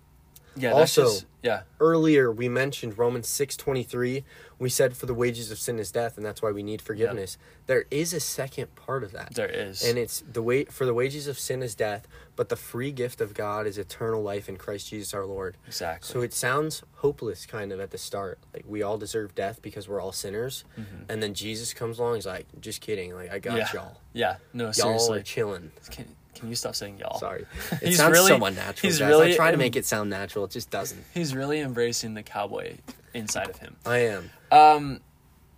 yeah 0.58 0.70
that's 0.74 0.98
Also- 0.98 1.04
just, 1.04 1.26
yeah 1.42 1.62
Earlier 1.80 2.30
we 2.32 2.48
mentioned 2.48 2.98
Romans 2.98 3.28
6:23. 3.28 4.24
We 4.58 4.68
said 4.68 4.96
for 4.96 5.06
the 5.06 5.14
wages 5.14 5.52
of 5.52 5.58
sin 5.58 5.78
is 5.78 5.92
death 5.92 6.16
and 6.16 6.26
that's 6.26 6.42
why 6.42 6.50
we 6.50 6.64
need 6.64 6.82
forgiveness. 6.82 7.38
There 7.66 7.84
is 7.92 8.12
a 8.12 8.18
second 8.18 8.74
part 8.74 9.04
of 9.04 9.12
that. 9.12 9.34
there 9.34 9.46
is 9.48 9.84
And 9.84 9.96
it's 9.96 10.24
the 10.32 10.42
way 10.42 10.64
for 10.64 10.84
the 10.84 10.92
wages 10.94 11.28
of 11.28 11.38
sin 11.38 11.62
is 11.62 11.76
death, 11.76 12.08
but 12.34 12.48
the 12.48 12.56
free 12.56 12.90
gift 12.90 13.20
of 13.20 13.34
God 13.34 13.68
is 13.68 13.78
eternal 13.78 14.20
life 14.20 14.48
in 14.48 14.56
Christ 14.56 14.88
Jesus 14.90 15.14
our 15.14 15.24
Lord. 15.24 15.56
exactly 15.68 16.12
So 16.12 16.22
it 16.22 16.32
sounds 16.34 16.82
hopeless 16.96 17.46
kind 17.46 17.70
of 17.70 17.78
at 17.78 17.92
the 17.92 17.98
start. 17.98 18.40
Like 18.52 18.64
we 18.66 18.82
all 18.82 18.98
deserve 18.98 19.36
death 19.36 19.62
because 19.62 19.88
we're 19.88 20.00
all 20.00 20.10
sinners. 20.12 20.64
And 21.08 21.22
then 21.22 21.34
Jesus 21.34 21.72
comes 21.72 22.00
along, 22.00 22.16
he's 22.16 22.26
like, 22.26 22.46
just 22.60 22.80
kidding. 22.80 23.14
Like 23.14 23.30
I 23.30 23.38
got 23.38 23.52
Mm-hmm. 23.60 23.76
yeah 23.76 23.82
y'all. 23.82 24.00
yeah 24.12 24.36
no 24.52 24.64
Y'all 24.64 24.72
seriously 24.72 25.20
are 25.20 25.22
chilling. 25.22 25.70
can, 25.90 26.06
can 26.38 26.48
you 26.48 26.54
stop 26.54 26.74
saying 26.74 26.98
y'all 26.98 27.18
Sorry. 27.18 27.44
It 27.72 27.88
He's 27.88 27.96
sounds 27.98 28.12
really- 28.12 28.28
so 28.28 28.44
unnatural. 28.44 28.74
he's 28.80 28.98
guys. 28.98 29.08
really 29.08 29.32
I 29.32 29.36
try 29.36 29.50
to 29.50 29.56
make 29.56 29.76
it 29.76 29.84
sound 29.84 30.10
natural. 30.10 30.44
It 30.44 30.52
just 30.52 30.70
doesn't. 30.70 31.02
he's 31.14 31.34
really 31.34 31.60
embracing 31.60 32.14
the 32.14 32.22
cowboy 32.22 32.76
inside 33.14 33.48
of 33.50 33.58
him 33.58 33.76
I 33.86 33.98
am. 33.98 34.30
Um, 34.52 35.00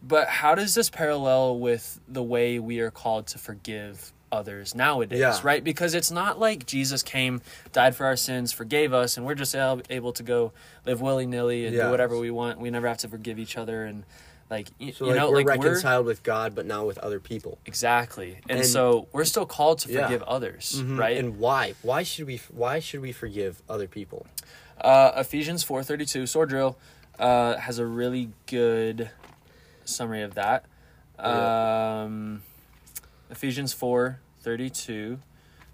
but 0.02 0.28
how 0.28 0.54
does 0.54 0.74
this 0.74 0.88
parallel 0.88 1.58
with 1.58 2.00
the 2.08 2.22
way 2.22 2.58
we 2.58 2.80
are 2.80 2.90
called 2.90 3.26
to 3.28 3.38
forgive 3.38 4.12
others 4.32 4.74
nowadays? 4.74 5.18
Yeah. 5.18 5.38
Right? 5.42 5.62
Because 5.62 5.92
it's 5.94 6.10
not 6.10 6.38
like 6.38 6.64
Jesus 6.64 7.02
came, 7.02 7.42
died 7.72 7.94
for 7.94 8.06
our 8.06 8.16
sins, 8.16 8.52
forgave 8.52 8.92
us, 8.94 9.16
and 9.18 9.26
we're 9.26 9.34
just 9.34 9.54
able 9.54 10.12
to 10.12 10.22
go 10.22 10.52
live 10.86 11.00
willy 11.02 11.26
nilly 11.26 11.66
and 11.66 11.76
do 11.76 11.90
whatever 11.90 12.18
we 12.18 12.30
want. 12.30 12.58
We 12.60 12.70
never 12.70 12.88
have 12.88 12.98
to 12.98 13.08
forgive 13.08 13.38
each 13.38 13.58
other, 13.58 13.84
and 13.84 14.04
like 14.50 14.68
y- 14.80 14.90
So 14.90 15.04
you 15.04 15.10
like 15.12 15.20
know, 15.20 15.30
we're 15.30 15.36
like 15.36 15.46
reconciled 15.46 16.06
with 16.06 16.22
God, 16.22 16.54
but 16.54 16.66
not 16.66 16.84
with 16.86 16.98
other 16.98 17.20
people. 17.20 17.58
exactly. 17.66 18.40
And, 18.48 18.58
And- 18.60 18.68
so 18.68 19.06
we're 19.12 19.24
still 19.24 19.46
called 19.46 19.78
to 19.80 19.92
Yeah. 19.92 20.02
forgive 20.06 20.22
others, 20.24 20.74
Mhm. 20.82 20.98
right? 20.98 21.16
And 21.16 21.38
why? 21.38 21.74
Why 21.82 22.02
should 22.02 22.26
we? 22.26 22.40
Why 22.50 22.80
should 22.80 23.00
we 23.00 23.12
forgive 23.12 23.62
other 23.68 23.86
people? 23.86 24.26
Uh, 24.80 25.12
Ephesians 25.16 25.62
four 25.62 25.82
thirty 25.84 26.04
two 26.04 26.26
sword 26.26 26.48
drill 26.48 26.76
uh, 27.18 27.56
has 27.58 27.78
a 27.78 27.86
really 27.86 28.30
good 28.46 29.10
summary 29.84 30.22
of 30.22 30.34
that. 30.34 30.64
Um, 31.18 32.42
Ephesians 33.30 33.72
four 33.72 34.20
thirty 34.42 34.70
two 34.70 35.20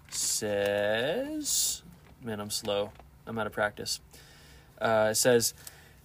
says, 0.09 1.81
"Man, 2.23 2.39
I'm 2.39 2.49
slow. 2.49 2.91
I'm 3.25 3.37
out 3.39 3.47
of 3.47 3.53
practice." 3.53 3.99
Uh, 4.79 5.09
it 5.11 5.15
says, 5.15 5.53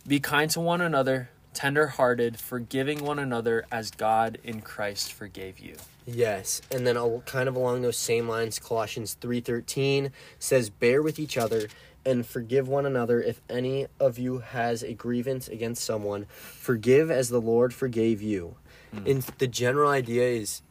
"Be 0.07 0.21
kind 0.21 0.51
to 0.53 0.61
one 0.61 0.81
another, 0.81 1.29
tender 1.55 1.89
hearted, 1.89 2.39
forgiving 2.39 3.05
one 3.05 3.19
another 3.19 3.65
as 3.71 3.91
God 3.91 4.39
in 4.43 4.61
Christ 4.61 5.13
forgave 5.13 5.59
you." 5.59 5.77
Yes, 6.07 6.61
and 6.71 6.87
then 6.87 6.97
kind 7.27 7.49
of 7.49 7.55
along 7.57 7.83
those 7.83 7.97
same 7.97 8.29
lines, 8.29 8.59
Colossians 8.59 9.15
three 9.21 9.41
thirteen 9.41 10.11
says, 10.39 10.69
"Bear 10.71 11.01
with 11.03 11.19
each 11.19 11.37
other 11.39 11.69
and 12.05 12.27
forgive 12.27 12.67
one 12.67 12.85
another. 12.85 13.23
If 13.23 13.41
any 13.49 13.87
of 14.01 14.19
you 14.19 14.39
has 14.39 14.83
a 14.83 14.93
grievance 14.95 15.47
against 15.47 15.85
someone, 15.85 16.27
forgive 16.27 17.11
as 17.11 17.29
the 17.29 17.41
Lord 17.41 17.73
forgave 17.73 18.21
you." 18.21 18.57
Hmm. 18.93 19.07
And 19.07 19.23
the 19.39 19.47
general 19.47 19.91
idea 19.91 20.25
is, 20.29 20.63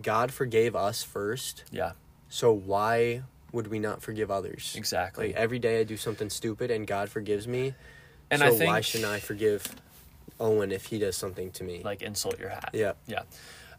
God 0.00 0.32
forgave 0.32 0.76
us 0.76 1.02
first, 1.02 1.64
Yeah, 1.70 1.92
so 2.28 2.52
why 2.52 3.22
would 3.52 3.66
we 3.66 3.78
not 3.80 4.00
forgive 4.02 4.30
others? 4.30 4.74
exactly. 4.76 5.28
Like 5.28 5.36
every 5.36 5.58
day 5.58 5.80
I 5.80 5.84
do 5.84 5.96
something 5.96 6.30
stupid 6.30 6.70
and 6.70 6.86
God 6.86 7.10
forgives 7.10 7.48
me, 7.48 7.74
and 8.30 8.40
so 8.40 8.46
I 8.46 8.50
think 8.50 8.68
why 8.70 8.80
shouldn't 8.80 9.10
I 9.10 9.18
forgive 9.18 9.74
Owen 10.40 10.72
if 10.72 10.86
he 10.86 10.98
does 10.98 11.16
something 11.16 11.50
to 11.52 11.64
me? 11.64 11.82
like 11.84 12.02
insult 12.02 12.38
your 12.38 12.48
hat. 12.48 12.70
yeah, 12.72 12.92
Yeah. 13.06 13.22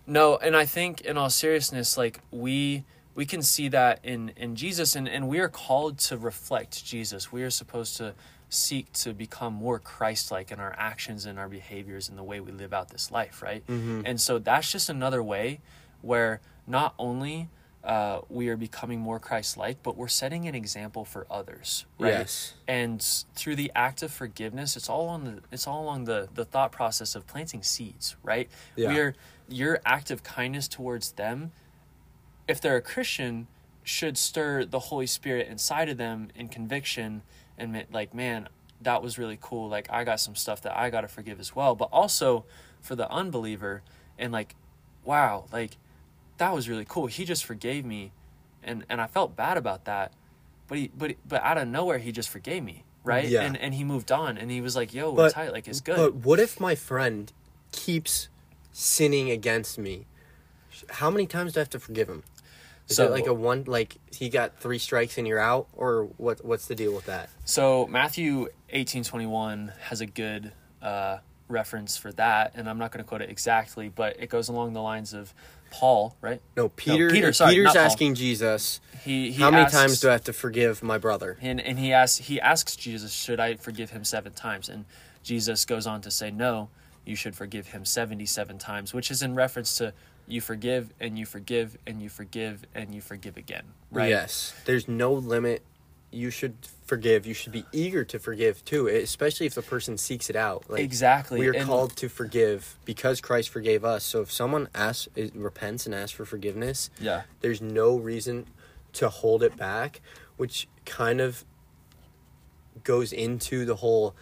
No, 0.08 0.38
and 0.38 0.56
I 0.56 0.65
think 0.65 1.01
in 1.01 1.18
all 1.18 1.30
seriousness, 1.30 1.98
like 1.98 2.20
we 2.32 2.84
we 3.13 3.25
can 3.25 3.41
see 3.41 3.68
that 3.70 4.00
in 4.03 4.30
in 4.38 4.56
Jesus 4.56 4.96
and 4.96 5.08
and 5.10 5.27
we 5.27 5.39
are 5.39 5.50
called 5.50 5.98
to 6.00 6.18
reflect 6.18 6.84
Jesus. 6.86 7.32
We 7.32 7.44
are 7.44 7.50
supposed 7.51 7.98
to 7.98 8.13
seek 8.50 8.91
to 8.94 9.13
become 9.13 9.53
more 9.53 9.80
Christ-like 9.80 10.51
in 10.51 10.60
our 10.60 10.75
actions 10.77 11.25
and 11.25 11.39
our 11.39 11.48
behaviors 11.48 12.10
and 12.10 12.18
the 12.18 12.24
way 12.24 12.39
we 12.41 12.51
live 12.51 12.74
out 12.74 12.89
this 12.89 13.10
life, 13.12 13.41
right? 13.41 13.65
Mhm. 13.68 14.03
And 14.06 14.20
so 14.20 14.39
that's 14.39 14.70
just 14.72 14.89
another 14.89 15.24
way 15.24 15.62
where 16.01 16.41
not 16.68 16.94
only 17.00 17.48
uh, 17.84 18.22
we 18.30 18.50
are 18.50 18.58
becoming 18.58 19.00
more 19.00 19.20
Christ-like, 19.20 19.82
but 19.82 19.98
we're 19.98 20.08
setting 20.08 20.48
an 20.48 20.56
example 20.56 21.04
for 21.04 21.26
others, 21.32 21.86
right? 21.98 22.10
Yes. 22.10 22.54
And 22.68 23.02
through 23.36 23.56
the 23.56 23.72
act 23.76 24.04
of 24.04 24.12
forgiveness, 24.12 24.78
it's 24.78 24.90
all 24.90 25.08
on 25.08 25.24
the 25.24 25.40
it's 25.52 25.68
all 25.68 25.84
along 25.84 26.06
the 26.06 26.30
the 26.34 26.46
thought 26.46 26.72
process 26.72 27.16
of 27.16 27.26
planting 27.26 27.64
seeds, 27.64 28.16
right? 28.24 28.50
Yeah. 28.76 28.90
We 28.90 29.00
are 29.00 29.16
your 29.50 29.80
act 29.86 30.12
of 30.12 30.24
kindness 30.24 30.68
towards 30.68 31.14
them, 31.14 31.52
if 32.48 32.62
they're 32.62 32.78
a 32.78 32.82
Christian, 32.82 33.48
should 33.84 34.18
stir 34.18 34.66
the 34.66 34.80
Holy 34.80 35.08
Spirit 35.08 35.48
inside 35.48 35.90
of 35.90 35.98
them 35.98 36.30
in 36.36 36.48
conviction 36.48 37.24
and 37.58 37.86
like, 37.92 38.14
man, 38.14 38.48
that 38.82 39.02
was 39.04 39.18
really 39.18 39.38
cool. 39.42 39.70
Like 39.70 39.88
I 39.92 40.04
got 40.04 40.20
some 40.20 40.36
stuff 40.36 40.62
that 40.64 40.78
I 40.78 40.90
got 40.90 41.02
to 41.02 41.08
forgive 41.08 41.40
as 41.40 41.56
well. 41.56 41.76
But 41.76 41.90
also 41.92 42.46
for 42.82 42.96
the 42.96 43.10
unbeliever 43.10 43.84
and 44.18 44.32
like, 44.32 44.56
wow, 45.04 45.46
like 45.52 45.78
that 46.41 46.55
was 46.55 46.67
really 46.67 46.86
cool. 46.89 47.05
He 47.05 47.24
just 47.24 47.45
forgave 47.45 47.86
me, 47.86 48.12
and 48.63 48.83
and 48.89 49.00
I 49.00 49.05
felt 49.05 49.36
bad 49.36 49.57
about 49.57 49.86
that, 49.86 50.12
but 50.67 50.77
he 50.79 50.89
but 50.98 51.15
but 51.27 51.41
out 51.43 51.57
of 51.60 51.67
nowhere 51.67 52.00
he 52.00 52.12
just 52.12 52.29
forgave 52.29 52.63
me, 52.63 52.83
right? 53.03 53.27
Yeah. 53.27 53.41
And 53.43 53.55
and 53.55 53.75
he 53.75 53.83
moved 53.83 54.12
on, 54.12 54.38
and 54.39 54.50
he 54.50 54.60
was 54.60 54.75
like, 54.75 54.91
yo, 54.93 55.12
we're 55.12 55.15
But- 55.27 55.33
tight, 55.33 55.53
like 55.53 55.67
it's 55.67 55.81
good. 55.81 55.95
But 55.98 56.15
what 56.15 56.39
if 56.39 56.60
my 56.60 56.74
friend 56.74 57.31
keeps 57.71 58.27
sinning 58.71 59.29
against 59.29 59.77
me? 59.77 60.07
How 60.89 61.12
many 61.12 61.27
times 61.27 61.53
do 61.53 61.60
I 61.60 61.62
have 61.62 61.69
to 61.69 61.79
forgive 61.79 62.10
him? 62.10 62.24
Is 62.89 62.95
So- 62.95 63.05
it 63.05 63.12
like 63.12 63.27
a 63.27 63.33
one 63.36 63.65
like 63.67 63.98
he 64.12 64.27
got 64.27 64.60
three 64.60 64.79
strikes 64.79 65.19
and 65.19 65.27
you're 65.27 65.39
out, 65.39 65.67
or 65.74 66.05
what? 66.17 66.43
What's 66.43 66.65
the 66.65 66.75
deal 66.75 66.93
with 66.93 67.05
that? 67.05 67.29
So 67.45 67.86
Matthew 67.86 68.48
eighteen 68.71 69.03
twenty 69.03 69.27
one 69.27 69.74
has 69.89 70.01
a 70.01 70.07
good 70.07 70.53
uh, 70.81 71.19
reference 71.48 71.98
for 71.98 72.12
that, 72.13 72.53
and 72.55 72.67
I'm 72.67 72.79
not 72.79 72.91
going 72.91 73.03
to 73.03 73.07
quote 73.07 73.21
it 73.21 73.29
exactly, 73.29 73.89
but 73.89 74.15
it 74.19 74.29
goes 74.31 74.50
along 74.50 74.74
the 74.74 74.81
lines 74.81 75.13
of 75.13 75.36
Paul, 75.72 76.16
right? 76.22 76.42
No, 76.56 76.70
Peter. 76.70 77.10
Peter, 77.10 77.34
sorry, 77.34 77.56
Peter's 77.56 77.75
asking 77.75 78.13
Jesus, 78.16 78.80
He, 79.04 79.32
he 79.32 79.42
"How 79.42 79.50
many 79.50 79.63
asks- 79.63 79.74
times 79.75 80.00
do 80.00 80.10
I 80.10 80.12
have 80.12 80.24
to 80.25 80.34
forgive 80.34 80.84
my 80.84 80.98
brother?" 81.00 81.38
And 81.42 81.60
and 81.60 81.80
he 81.80 81.92
asks 81.94 82.18
he 82.28 82.40
asks 82.40 82.75
Jesus, 82.75 83.12
should 83.12 83.40
I 83.40 83.56
forgive 83.56 83.90
him 83.90 84.04
seven 84.04 84.34
times? 84.34 84.70
And 84.70 84.86
Jesus 85.24 85.66
goes 85.66 85.88
on 85.88 86.01
to 86.01 86.12
say, 86.12 86.30
no, 86.30 86.70
you 87.06 87.16
should 87.16 87.36
forgive 87.36 87.68
him 87.68 87.86
seventy 87.86 88.25
seven 88.28 88.58
times, 88.60 88.94
which 88.94 89.10
is 89.10 89.22
in 89.24 89.34
reference 89.34 89.78
to 89.78 89.94
you 90.28 90.40
forgive 90.40 90.94
and 91.00 91.18
you 91.18 91.25
forgive 91.25 91.78
and 91.88 92.01
you 92.01 92.10
forgive 92.10 92.63
and 92.75 92.94
you 92.94 93.01
forgive 93.01 93.38
again, 93.38 93.63
right? 93.92 94.10
Yes. 94.10 94.54
There's 94.66 94.88
no 94.88 95.12
limit. 95.13 95.63
You 96.12 96.30
should 96.30 96.56
forgive. 96.86 97.25
You 97.25 97.34
should 97.34 97.53
be 97.53 97.65
eager 97.72 98.03
to 98.03 98.20
forgive 98.20 98.63
too, 98.65 98.88
especially 98.88 99.46
if 99.46 99.56
the 99.56 99.62
person 99.62 99.98
seeks 99.98 100.30
it 100.30 100.36
out. 100.36 100.70
Like, 100.70 100.82
exactly. 100.82 101.39
We 101.39 101.48
are 101.48 101.53
And- 101.53 101.65
called 101.65 101.96
to 101.98 102.10
forgive 102.10 102.75
because 102.84 103.22
Christ 103.22 103.50
forgave 103.50 103.86
us. 103.86 104.03
So 104.03 104.22
if 104.22 104.32
someone 104.32 104.68
asks, 104.75 105.08
is- 105.15 105.34
repents 105.34 105.86
and 105.86 105.96
asks 105.96 106.12
for 106.12 106.25
forgiveness, 106.25 106.89
Yeah. 107.00 107.22
there's 107.39 107.62
no 107.62 107.96
reason 107.96 108.46
to 108.94 109.08
hold 109.08 109.41
it 109.41 109.56
back, 109.56 110.01
which 110.36 110.68
kind 110.86 111.22
of 111.22 111.46
goes 112.84 113.13
into 113.13 113.65
the 113.65 113.77
whole. 113.77 114.15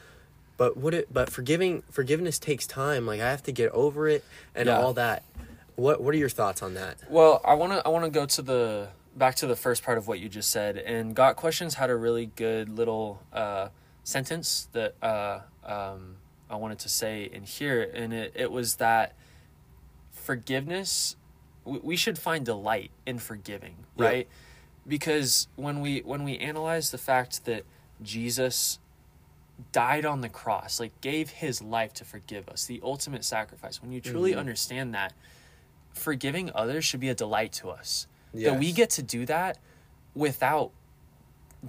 But 0.57 0.77
what 0.77 0.93
it? 0.93 1.11
But 1.11 1.31
forgiving 1.31 1.83
forgiveness 1.89 2.37
takes 2.37 2.67
time. 2.67 3.05
Like 3.07 3.21
I 3.21 3.29
have 3.29 3.43
to 3.43 3.51
get 3.51 3.71
over 3.71 4.07
it 4.07 4.23
and 4.53 4.67
Yeah. 4.67 4.79
all 4.79 4.93
that. 4.93 5.23
What 5.75 6.01
What 6.01 6.13
are 6.13 6.17
your 6.17 6.29
thoughts 6.29 6.61
on 6.61 6.73
that? 6.73 6.97
Well, 7.09 7.41
I 7.45 7.53
want 7.53 7.71
to 7.73 7.81
I 7.85 7.89
want 7.89 8.05
to 8.05 8.11
go 8.11 8.25
to 8.25 8.41
the 8.41 8.89
back 9.19 9.35
to 9.35 9.45
the 9.47 9.55
first 9.55 9.83
part 9.83 9.97
of 9.99 10.07
what 10.07 10.19
you 10.19 10.29
just 10.29 10.49
said, 10.49 10.77
and 10.77 11.13
Got 11.15 11.35
Questions 11.35 11.75
had 11.75 11.89
a 11.89 11.95
really 11.95 12.27
good 12.35 12.69
little 12.69 13.21
uh, 13.31 13.67
sentence 14.03 14.67
that 14.71 14.95
uh, 15.03 15.41
um, 15.63 16.15
I 16.49 16.55
wanted 16.55 16.79
to 16.79 16.89
say 16.89 17.29
in 17.31 17.43
here, 17.43 17.87
and 17.93 18.13
it, 18.13 18.31
it 18.35 18.51
was 18.51 18.75
that 18.75 19.13
forgiveness, 20.11 21.15
we, 21.65 21.79
we 21.79 21.95
should 21.95 22.17
find 22.17 22.45
delight 22.45 22.91
in 23.05 23.19
forgiving, 23.19 23.75
Yeah. 23.97 24.05
right? 24.05 24.27
Because 24.87 25.47
when 25.55 25.81
we 25.81 25.99
when 25.99 26.23
we 26.23 26.37
analyze 26.37 26.89
the 26.89 26.97
fact 26.97 27.45
that 27.45 27.63
Jesus 28.01 28.79
died 29.71 30.05
on 30.05 30.21
the 30.21 30.29
cross, 30.29 30.79
like 30.79 30.99
gave 31.01 31.29
his 31.29 31.61
life 31.61 31.93
to 31.95 32.05
forgive 32.05 32.47
us, 32.49 32.65
the 32.65 32.79
ultimate 32.81 33.23
sacrifice. 33.25 33.81
When 33.81 33.91
you 33.91 33.99
truly 34.01 34.31
Mhm. 34.31 34.39
understand 34.39 34.95
that, 34.95 35.13
forgiving 35.93 36.49
others 36.55 36.85
should 36.85 37.01
be 37.01 37.09
a 37.09 37.13
delight 37.13 37.51
to 37.53 37.69
us. 37.69 38.07
That 38.33 38.59
we 38.59 38.71
get 38.71 38.91
to 38.91 39.03
do 39.03 39.25
that 39.25 39.57
without 40.13 40.71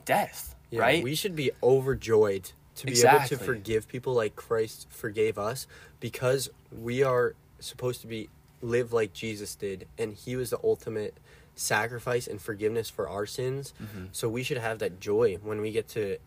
death, 0.05 0.55
Yeah, 0.71 0.81
right? 0.81 1.05
We 1.05 1.14
should 1.14 1.35
be 1.35 1.50
overjoyed 1.62 2.52
to 2.76 2.87
be 2.87 3.00
able 3.02 3.26
to 3.26 3.37
forgive 3.37 3.88
people 3.88 4.14
like 4.14 4.37
Christ 4.37 4.87
forgave 4.90 5.38
us 5.38 5.67
because 6.00 6.49
we 6.73 7.02
are 7.02 7.35
supposed 7.59 8.00
to 8.02 8.07
be 8.07 8.29
live 8.62 8.93
like 8.93 9.12
Jesus 9.12 9.55
did 9.55 9.87
and 9.99 10.14
he 10.14 10.37
was 10.37 10.50
the 10.50 10.59
ultimate 10.62 11.14
sacrifice 11.55 12.26
and 12.26 12.40
forgiveness 12.40 12.88
for 12.88 13.09
our 13.09 13.26
sins. 13.26 13.75
Mm-hmm. 13.83 14.07
So 14.12 14.29
we 14.29 14.43
should 14.43 14.59
have 14.59 14.79
that 14.79 15.00
joy 15.00 15.38
when 15.43 15.61
we 15.61 15.73
get 15.73 15.88
to 15.88 16.19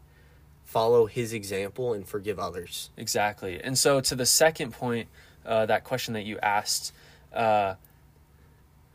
follow 0.64 1.08
his 1.08 1.34
example 1.34 1.94
and 1.94 2.08
forgive 2.08 2.40
others. 2.40 2.90
Exactly. 2.98 3.60
And 3.62 3.78
so 3.78 4.00
to 4.02 4.16
the 4.16 4.26
second 4.26 4.74
point, 4.74 5.10
uh, 5.46 5.66
that 5.66 5.84
question 5.84 6.14
that 6.14 6.24
you 6.26 6.40
asked, 6.42 6.94
uh, 7.34 7.76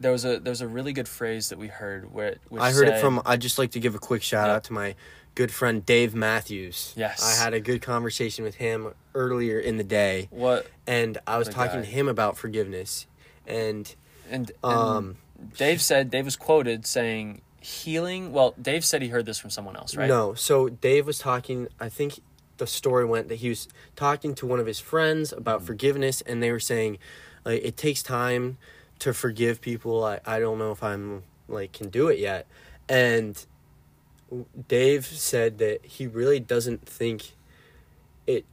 there 0.00 0.12
was 0.12 0.24
a 0.24 0.38
there 0.38 0.50
was 0.50 0.60
a 0.60 0.68
really 0.68 0.92
good 0.92 1.08
phrase 1.08 1.48
that 1.48 1.58
we 1.58 1.68
heard 1.68 2.12
where 2.12 2.36
which 2.48 2.62
I 2.62 2.72
heard 2.72 2.88
it 2.88 3.00
from 3.00 3.20
I'd 3.26 3.40
just 3.40 3.58
like 3.58 3.72
to 3.72 3.80
give 3.80 3.94
a 3.94 3.98
quick 3.98 4.22
shout 4.22 4.48
Yeah. 4.48 4.54
out 4.56 4.64
to 4.64 4.72
my 4.72 4.94
good 5.34 5.50
friend 5.52 5.84
Dave 5.86 6.14
Matthews. 6.14 6.92
Yes. 6.96 7.22
I 7.22 7.42
had 7.42 7.54
a 7.54 7.60
good 7.60 7.80
conversation 7.82 8.44
with 8.44 8.56
him 8.56 8.92
earlier 9.14 9.58
in 9.58 9.76
the 9.76 9.84
day 9.84 10.28
what 10.30 10.66
and 10.86 11.18
I 11.26 11.38
was 11.38 11.48
talking 11.48 11.80
guy. 11.80 11.86
to 11.86 11.90
him 11.90 12.08
about 12.08 12.36
forgiveness. 12.36 13.06
And 13.46 13.94
and, 14.30 14.50
and 14.62 14.72
um 14.72 15.16
Dave 15.56 15.80
said 15.80 16.10
Dave 16.10 16.24
was 16.24 16.36
quoted 16.36 16.86
saying 16.86 17.42
healing. 17.60 18.32
Well, 18.32 18.54
Dave 18.60 18.84
said 18.84 19.02
he 19.02 19.08
heard 19.08 19.26
this 19.26 19.38
from 19.38 19.50
someone 19.50 19.76
else, 19.76 19.96
right? 19.96 20.08
No, 20.08 20.34
so 20.34 20.68
Dave 20.68 21.06
was 21.06 21.18
talking. 21.18 21.68
I 21.80 21.88
think 21.88 22.20
the 22.56 22.66
story 22.66 23.04
went 23.04 23.28
that 23.28 23.36
he 23.36 23.48
was 23.48 23.68
talking 23.94 24.34
to 24.34 24.46
one 24.46 24.58
of 24.58 24.66
his 24.66 24.80
friends 24.80 25.32
about 25.32 25.62
forgiveness, 25.62 26.20
and 26.22 26.42
they 26.42 26.50
were 26.50 26.58
saying, 26.60 26.98
like, 27.44 27.62
it 27.62 27.76
takes 27.76 28.02
time 28.02 28.58
to 29.00 29.12
forgive 29.12 29.60
people. 29.60 30.04
I, 30.04 30.20
I 30.24 30.40
don't 30.40 30.58
know 30.58 30.72
if 30.72 30.82
I'm 30.82 31.22
like 31.48 31.72
can 31.72 31.88
do 31.88 32.08
it 32.08 32.18
yet, 32.18 32.46
and 32.88 33.44
Dave 34.68 35.06
said 35.06 35.58
that 35.58 35.84
he 35.84 36.06
really 36.06 36.40
doesn't 36.40 36.86
think 36.86 37.32
it 38.26 38.44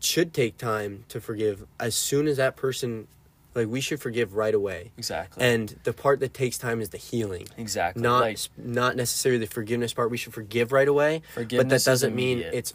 should 0.00 0.32
take 0.32 0.56
time 0.56 1.04
to 1.08 1.20
forgive. 1.20 1.66
As 1.78 1.94
soon 1.94 2.26
as 2.26 2.38
that 2.38 2.56
person, 2.56 3.06
like, 3.54 3.68
we 3.68 3.80
should 3.80 4.00
forgive 4.00 4.34
right 4.34 4.54
away. 4.54 4.92
Exactly. 4.96 5.44
And 5.44 5.78
the 5.84 5.92
part 5.92 6.20
that 6.20 6.34
takes 6.34 6.58
time 6.58 6.80
is 6.80 6.90
the 6.90 6.98
healing 6.98 7.48
exactly. 7.56 8.02
not 8.02 8.20
like 8.20 8.38
not 8.56 8.96
necessarily 8.96 9.38
the 9.38 9.46
forgiveness 9.46 9.92
part. 9.92 10.10
We 10.10 10.16
should 10.16 10.34
forgive 10.34 10.72
right 10.72 10.88
away, 10.88 11.22
Forgiveness 11.34 11.62
but 11.62 11.68
that 11.68 11.90
doesn't 11.90 12.14
mean 12.14 12.38
it's 12.38 12.74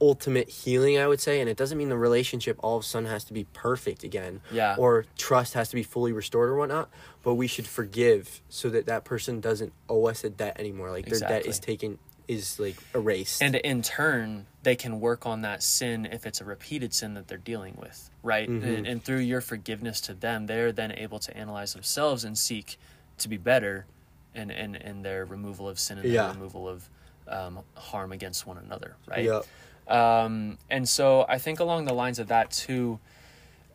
ultimate 0.00 0.48
healing. 0.48 0.98
I 0.98 1.06
would 1.06 1.20
say, 1.20 1.40
and 1.40 1.48
it 1.48 1.56
doesn't 1.56 1.76
mean 1.78 1.88
the 1.88 1.98
relationship 1.98 2.58
all 2.62 2.76
of 2.78 2.82
a 2.84 2.86
sudden 2.86 3.08
has 3.08 3.24
to 3.24 3.32
be 3.32 3.44
perfect 3.52 4.02
again, 4.04 4.40
yeah. 4.50 4.76
or 4.78 5.04
trust 5.18 5.54
has 5.54 5.68
to 5.70 5.74
be 5.76 5.82
fully 5.82 6.12
restored 6.12 6.48
or 6.50 6.56
whatnot. 6.56 6.88
But 7.22 7.34
we 7.34 7.46
should 7.46 7.66
forgive 7.66 8.40
so 8.48 8.68
that 8.70 8.86
that 8.86 9.04
person 9.04 9.40
doesn't 9.40 9.72
owe 9.88 10.06
us 10.06 10.24
a 10.24 10.30
debt 10.30 10.56
anymore. 10.58 10.90
Like 10.90 11.06
their 11.06 11.18
debt 11.20 11.46
is 11.46 11.58
taken 11.58 11.98
is 12.28 12.60
like 12.60 12.76
erased. 12.94 13.42
and 13.42 13.56
in 13.56 13.82
turn 13.82 14.46
they 14.62 14.76
can 14.76 15.00
work 15.00 15.26
on 15.26 15.40
that 15.42 15.64
sin 15.64 16.06
if 16.06 16.24
it's 16.26 16.40
a 16.40 16.44
repeated 16.44 16.94
sin 16.94 17.14
that 17.14 17.26
they're 17.26 17.36
dealing 17.38 17.76
with 17.80 18.08
right 18.22 18.48
Mhm. 18.48 18.62
and, 18.62 18.86
and 18.86 19.02
through 19.04 19.18
your 19.18 19.40
forgiveness 19.40 20.00
to 20.02 20.14
them 20.14 20.46
they're 20.46 20.70
then 20.70 20.92
able 20.92 21.18
to 21.18 21.36
analyze 21.36 21.72
themselves 21.72 22.22
and 22.22 22.38
seek 22.38 22.78
to 23.18 23.26
be 23.28 23.36
better 23.36 23.84
in, 24.32 24.48
in, 24.52 24.76
in 24.76 25.02
their 25.02 25.24
removal 25.24 25.68
of 25.68 25.80
sin 25.80 25.98
and 25.98 26.08
their 26.14 26.28
removal 26.28 26.68
of 26.68 26.88
um, 27.26 27.58
harm 27.74 28.12
against 28.12 28.46
one 28.46 28.58
another 28.58 28.94
right 29.08 29.24
Yep. 29.24 29.44
Um, 29.90 30.58
and 30.70 30.88
so 30.88 31.26
I 31.28 31.38
think 31.38 31.60
along 31.60 31.84
the 31.86 31.92
lines 31.94 32.18
of 32.18 32.28
that 32.28 32.50
too, 32.50 32.98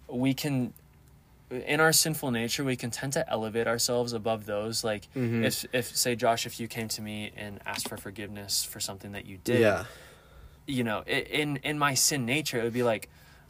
we 0.07 0.33
can, 0.33 0.73
in 1.49 1.79
our 1.79 1.91
sinful 1.93 2.31
nature, 2.31 2.63
we 2.63 2.75
can 2.75 2.91
tend 2.91 3.13
to 3.13 3.29
elevate 3.29 3.67
ourselves 3.67 4.13
above 4.13 4.45
those. 4.45 4.83
Like 4.83 5.07
Mhm. 5.15 5.43
if, 5.45 5.65
if 5.73 5.95
say 5.95 6.15
Josh, 6.15 6.45
if 6.45 6.59
you 6.59 6.67
came 6.67 6.87
to 6.89 7.01
me 7.01 7.31
and 7.35 7.59
asked 7.65 7.87
for 7.89 7.97
forgiveness 7.97 8.63
for 8.63 8.79
something 8.79 9.11
that 9.13 9.25
you 9.25 9.37
did, 9.43 9.61
Yeah. 9.61 9.85
you 10.65 10.83
know, 10.83 11.03
in 11.03 11.57
in 11.57 11.77
my 11.77 11.93
sin 11.93 12.25
nature, 12.25 12.59
it 12.59 12.63
would 12.63 12.73
be 12.73 12.83
like, 12.83 13.09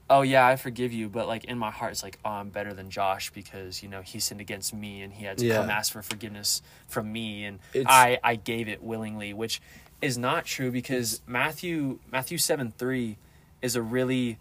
oh 0.10 0.22
yeah, 0.22 0.46
I 0.46 0.56
forgive 0.56 0.94
you, 0.94 1.10
but 1.10 1.28
like 1.28 1.46
in 1.46 1.58
my 1.58 1.72
heart, 1.72 1.92
it's 1.94 2.04
like, 2.04 2.20
oh, 2.24 2.30
I'm 2.30 2.50
better 2.50 2.74
than 2.74 2.90
Josh 2.92 3.32
because 3.32 3.82
you 3.82 3.90
know 3.90 4.02
he 4.02 4.20
sinned 4.20 4.42
against 4.42 4.74
me 4.74 5.02
and 5.02 5.12
he 5.14 5.26
had 5.26 5.38
to 5.40 5.46
Yeah. 5.46 5.56
come 5.58 5.70
ask 5.70 5.92
for 5.94 6.02
forgiveness 6.02 6.62
from 6.88 7.12
me, 7.12 7.46
and 7.46 7.60
It's- 7.74 7.88
I 7.90 8.20
I 8.24 8.36
gave 8.36 8.68
it 8.68 8.84
willingly, 8.84 9.34
which 9.34 9.62
is 10.02 10.18
not 10.18 10.46
true 10.46 10.72
because 10.72 11.22
Matthew 11.26 12.00
Matthew 12.12 12.38
seven 12.38 12.74
three 12.78 13.18
is 13.62 13.76
a 13.76 13.82
really 13.82 14.38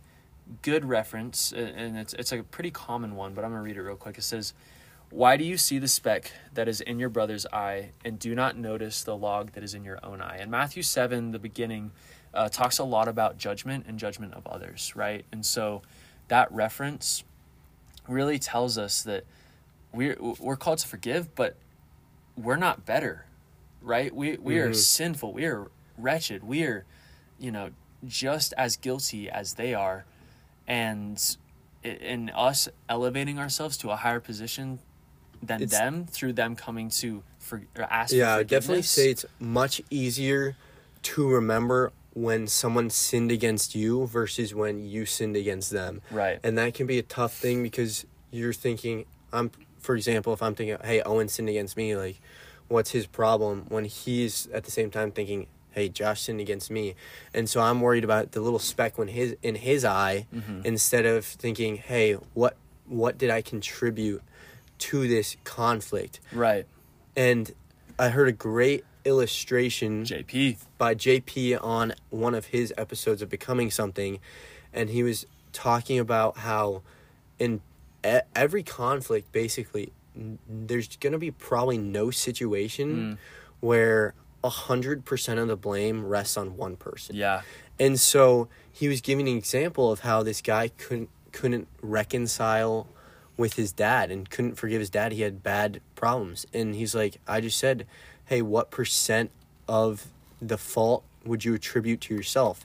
good 0.62 0.84
reference, 0.84 1.52
and 1.52 1.96
it's 1.96 2.14
it's 2.14 2.32
a 2.32 2.42
pretty 2.42 2.70
common 2.70 3.16
one, 3.16 3.34
but 3.34 3.44
I'm 3.44 3.50
gonna 3.50 3.62
read 3.62 3.76
it 3.76 3.82
real 3.82 3.96
quick. 3.96 4.18
It 4.18 4.22
says. 4.22 4.54
Why 5.10 5.36
do 5.36 5.44
you 5.44 5.56
see 5.58 5.78
the 5.78 5.86
speck 5.86 6.32
that 6.54 6.66
is 6.66 6.80
in 6.80 6.98
your 6.98 7.08
brother's 7.08 7.46
eye 7.52 7.90
and 8.04 8.18
do 8.18 8.34
not 8.34 8.56
notice 8.56 9.04
the 9.04 9.16
log 9.16 9.52
that 9.52 9.62
is 9.62 9.72
in 9.72 9.84
your 9.84 10.00
own 10.02 10.20
eye? 10.20 10.38
And 10.40 10.50
Matthew 10.50 10.82
7, 10.82 11.30
the 11.30 11.38
beginning, 11.38 11.92
uh, 12.32 12.48
talks 12.48 12.78
a 12.78 12.84
lot 12.84 13.06
about 13.06 13.38
judgment 13.38 13.84
and 13.86 13.96
judgment 13.96 14.34
of 14.34 14.44
others, 14.46 14.96
right? 14.96 15.24
And 15.30 15.46
so 15.46 15.82
that 16.28 16.50
reference 16.50 17.22
really 18.08 18.38
tells 18.40 18.76
us 18.76 19.02
that 19.04 19.24
we're, 19.92 20.16
we're 20.20 20.56
called 20.56 20.78
to 20.78 20.88
forgive, 20.88 21.34
but 21.36 21.56
we're 22.36 22.56
not 22.56 22.84
better, 22.84 23.26
right? 23.84 24.14
We, 24.14 24.36
we 24.38 24.58
are 24.58 24.70
Mhm. 24.70 24.76
sinful. 24.76 25.32
We 25.32 25.44
are 25.44 25.70
wretched. 25.98 26.42
We 26.42 26.64
are, 26.64 26.84
you 27.38 27.52
know, 27.52 27.70
just 28.06 28.52
as 28.56 28.76
guilty 28.76 29.30
as 29.30 29.54
they 29.54 29.74
are. 29.74 30.04
And 30.66 31.20
in 31.82 32.30
us 32.30 32.68
elevating 32.88 33.38
ourselves 33.38 33.76
to 33.78 33.90
a 33.90 33.96
higher 33.96 34.20
position 34.20 34.78
than 35.42 35.62
It's- 35.62 35.78
them 35.78 36.06
through 36.06 36.32
them 36.32 36.56
coming 36.56 36.88
to 36.90 37.22
for, 37.38 37.62
or 37.76 37.84
ask 37.90 38.14
Yeah, 38.14 38.30
I 38.30 38.32
for 38.32 38.38
would 38.38 38.46
definitely 38.48 38.82
say 38.82 39.10
it's 39.10 39.26
much 39.38 39.82
easier 39.90 40.56
to 41.02 41.28
remember 41.28 41.92
when 42.14 42.46
someone 42.46 42.88
sinned 42.88 43.30
against 43.30 43.74
you 43.74 44.06
versus 44.06 44.54
when 44.54 44.82
you 44.86 45.04
sinned 45.04 45.36
against 45.36 45.70
them. 45.70 46.00
right. 46.10 46.40
And 46.42 46.56
that 46.56 46.72
can 46.72 46.86
be 46.86 46.98
a 46.98 47.02
tough 47.02 47.34
thing 47.36 47.62
because 47.62 48.06
you're 48.30 48.52
thinking, 48.54 49.04
I'm, 49.32 49.50
for 49.78 49.94
example, 49.94 50.32
if 50.32 50.42
I'm 50.42 50.54
thinking, 50.54 50.78
hey, 50.82 51.02
Owen 51.02 51.28
sinned 51.28 51.50
against 51.50 51.76
me, 51.76 51.94
like, 51.94 52.20
what's 52.68 52.90
his 52.90 53.07
problem? 53.07 53.66
When 53.68 53.85
he's 53.85 54.46
at 54.53 54.64
the 54.64 54.70
same 54.70 54.90
time 54.90 55.11
thinking, 55.12 55.46
hey, 55.70 55.88
Josh 55.88 56.22
sinned 56.22 56.40
against 56.40 56.70
me. 56.70 56.94
And 57.33 57.48
so 57.48 57.61
I'm 57.61 57.81
worried 57.81 58.05
about 58.05 58.33
the 58.33 58.40
little 58.40 58.59
speck 58.61 58.96
when 58.98 59.09
his 59.09 59.37
in 59.42 59.57
his 59.57 59.85
eye 59.85 60.27
Mhm. 60.35 60.64
instead 60.64 61.05
of 61.07 61.24
thinking, 61.24 61.77
hey, 61.77 62.14
what 62.35 62.57
what 62.87 63.16
did 63.18 63.31
I 63.31 63.42
contribute 63.42 64.22
to 64.79 65.09
this 65.09 65.37
conflict? 65.44 66.20
Right. 66.33 66.66
And 67.16 67.53
I 67.98 68.11
heard 68.11 68.29
a 68.29 68.33
great 68.33 68.85
illustration 69.05 70.05
JP. 70.05 70.59
by 70.79 70.94
JP 70.94 71.57
on 71.62 71.94
one 72.11 72.35
of 72.35 72.46
his 72.46 72.72
episodes 72.77 73.22
of 73.22 73.29
Becoming 73.31 73.70
Something, 73.70 74.18
and 74.72 74.90
he 74.90 75.03
was 75.03 75.27
talking 75.53 75.98
about 75.98 76.38
how 76.38 76.83
in 77.38 77.61
every 78.35 78.62
conflict, 78.62 79.33
basically, 79.33 79.92
there's 80.48 80.96
going 80.96 81.12
to 81.12 81.18
be 81.18 81.31
probably 81.31 81.79
no 81.79 82.11
situation 82.11 82.96
Mm. 82.96 83.18
where 83.61 84.14
a 84.42 84.48
hundred 84.48 85.05
percent 85.05 85.38
of 85.40 85.48
the 85.48 85.57
blame 85.57 86.05
rests 86.05 86.37
on 86.37 86.57
one 86.57 86.77
person. 86.77 87.16
Yeah. 87.16 87.42
And 87.81 87.98
so 87.98 88.48
he 88.70 88.88
was 88.88 89.00
giving 89.00 89.27
an 89.29 89.37
example 89.37 89.90
of 89.90 90.00
how 90.00 90.22
this 90.22 90.40
guy 90.42 90.68
couldn't 90.68 91.09
couldn't 91.33 91.66
reconcile 91.83 92.87
with 93.37 93.55
his 93.55 93.72
dad 93.72 94.11
and 94.12 94.31
couldn't 94.31 94.55
forgive 94.55 94.79
his 94.81 94.90
dad. 94.90 95.11
He 95.12 95.22
had 95.22 95.42
bad 95.42 95.81
problems. 95.96 96.46
And 96.55 96.74
he's 96.77 96.94
like, 96.94 97.20
I 97.27 97.40
just 97.40 97.59
said, 97.59 97.87
Hey, 98.27 98.40
what 98.42 98.70
percent 98.70 99.31
of 99.66 100.07
the 100.40 100.57
fault 100.59 101.03
would 101.24 101.44
you 101.44 101.55
attribute 101.55 102.00
to 102.03 102.14
yourself? 102.14 102.64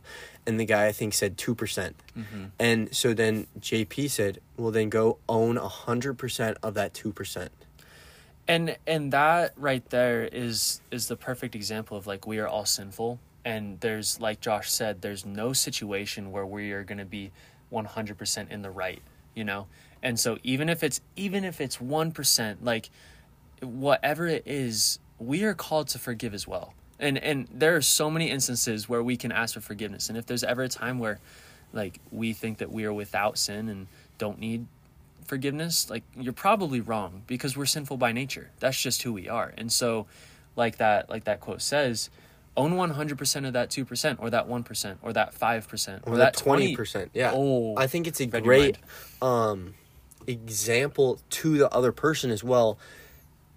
And 0.50 0.60
the 0.60 0.66
guy 0.66 0.84
I 0.92 0.94
think 1.00 1.14
said 1.14 1.38
two 1.38 1.54
percent. 1.62 1.94
hmm 2.16 2.46
And 2.58 2.80
so 3.02 3.14
then 3.14 3.46
JP 3.60 4.10
said, 4.10 4.34
Well 4.58 4.72
then 4.72 4.90
go 4.90 5.06
own 5.28 5.58
a 5.58 5.68
hundred 5.86 6.16
percent 6.24 6.58
of 6.68 6.74
that 6.80 6.94
two 6.94 7.12
percent. 7.14 7.52
and 8.48 8.66
and 8.88 9.14
that 9.14 9.54
right 9.70 9.86
there 9.98 10.22
is 10.46 10.82
is 10.90 11.04
the 11.08 11.16
perfect 11.30 11.54
example 11.56 11.96
of 12.00 12.08
like 12.12 12.26
we 12.32 12.40
are 12.42 12.48
all 12.56 12.66
sinful 12.66 13.20
and 13.46 13.80
there's 13.86 14.20
like 14.20 14.38
josh 14.48 14.68
said 14.80 14.94
there's 15.02 15.24
no 15.42 15.54
situation 15.54 16.32
where 16.34 16.46
we 16.56 16.72
are 16.78 16.84
going 16.90 16.98
to 17.08 17.12
be 17.20 17.32
100% 17.72 18.50
in 18.56 18.62
the 18.68 18.72
right 18.84 19.02
you 19.36 19.44
know? 19.46 19.68
And 20.02 20.20
so 20.20 20.38
even 20.44 20.68
if 20.70 20.84
it's 20.84 21.00
even 21.16 21.44
if 21.46 21.62
it's 21.62 21.78
1%, 21.78 22.58
like 22.62 22.90
whatever 23.62 24.28
it 24.28 24.44
is, 24.46 25.00
we 25.20 25.44
are 25.44 25.54
called 25.54 25.88
to 25.90 26.00
forgive 26.00 26.34
as 26.34 26.48
well. 26.48 26.74
And 27.00 27.18
and 27.18 27.48
there 27.54 27.76
are 27.76 27.82
so 27.82 28.10
many 28.10 28.30
instances 28.30 28.90
where 28.90 29.02
we 29.02 29.18
can 29.18 29.32
ask 29.32 29.54
for 29.54 29.62
forgiveness. 29.62 30.10
And 30.10 30.18
if 30.18 30.26
there's 30.26 30.44
ever 30.44 30.64
a 30.64 30.70
time 30.70 31.00
where 31.00 31.20
like 31.72 32.00
we 32.12 32.34
think 32.34 32.58
that 32.58 32.72
we 32.72 32.86
are 32.86 32.94
without 32.94 33.38
sin 33.38 33.70
and 33.70 33.88
don't 34.18 34.40
need 34.40 34.66
forgiveness, 35.26 35.90
like 35.90 36.04
you're 36.16 36.34
probably 36.34 36.82
wrong 36.82 37.24
because 37.28 37.56
we're 37.56 37.66
sinful 37.66 37.98
by 37.98 38.12
nature. 38.12 38.50
That's 38.60 38.82
just 38.82 39.04
who 39.04 39.14
we 39.14 39.30
are. 39.30 39.54
And 39.58 39.72
so 39.72 40.08
like 40.56 40.78
that 40.78 41.10
like 41.10 41.24
that 41.26 41.40
quote 41.40 41.62
says, 41.62 42.10
own 42.58 42.74
100% 42.74 43.48
of 43.48 43.54
that 43.54 43.70
2% 43.70 44.18
or 44.20 44.30
that 44.30 44.48
1% 44.50 44.98
or 45.02 45.14
that 45.14 45.34
5% 45.34 46.08
or, 46.08 46.14
or 46.14 46.18
that 46.18 46.34
that 46.34 46.38
twenty 46.38 46.76
percent. 46.76 47.12
Yeah, 47.14 47.32
Oh, 47.34 47.76
I 47.78 47.88
think 47.88 48.08
it's 48.08 48.20
a 48.20 48.26
great 48.26 48.78
um, 49.22 49.76
example 50.28 51.20
to 51.30 51.58
the 51.58 51.70
other 51.70 51.92
person 51.92 52.32
as 52.32 52.44
well, 52.44 52.78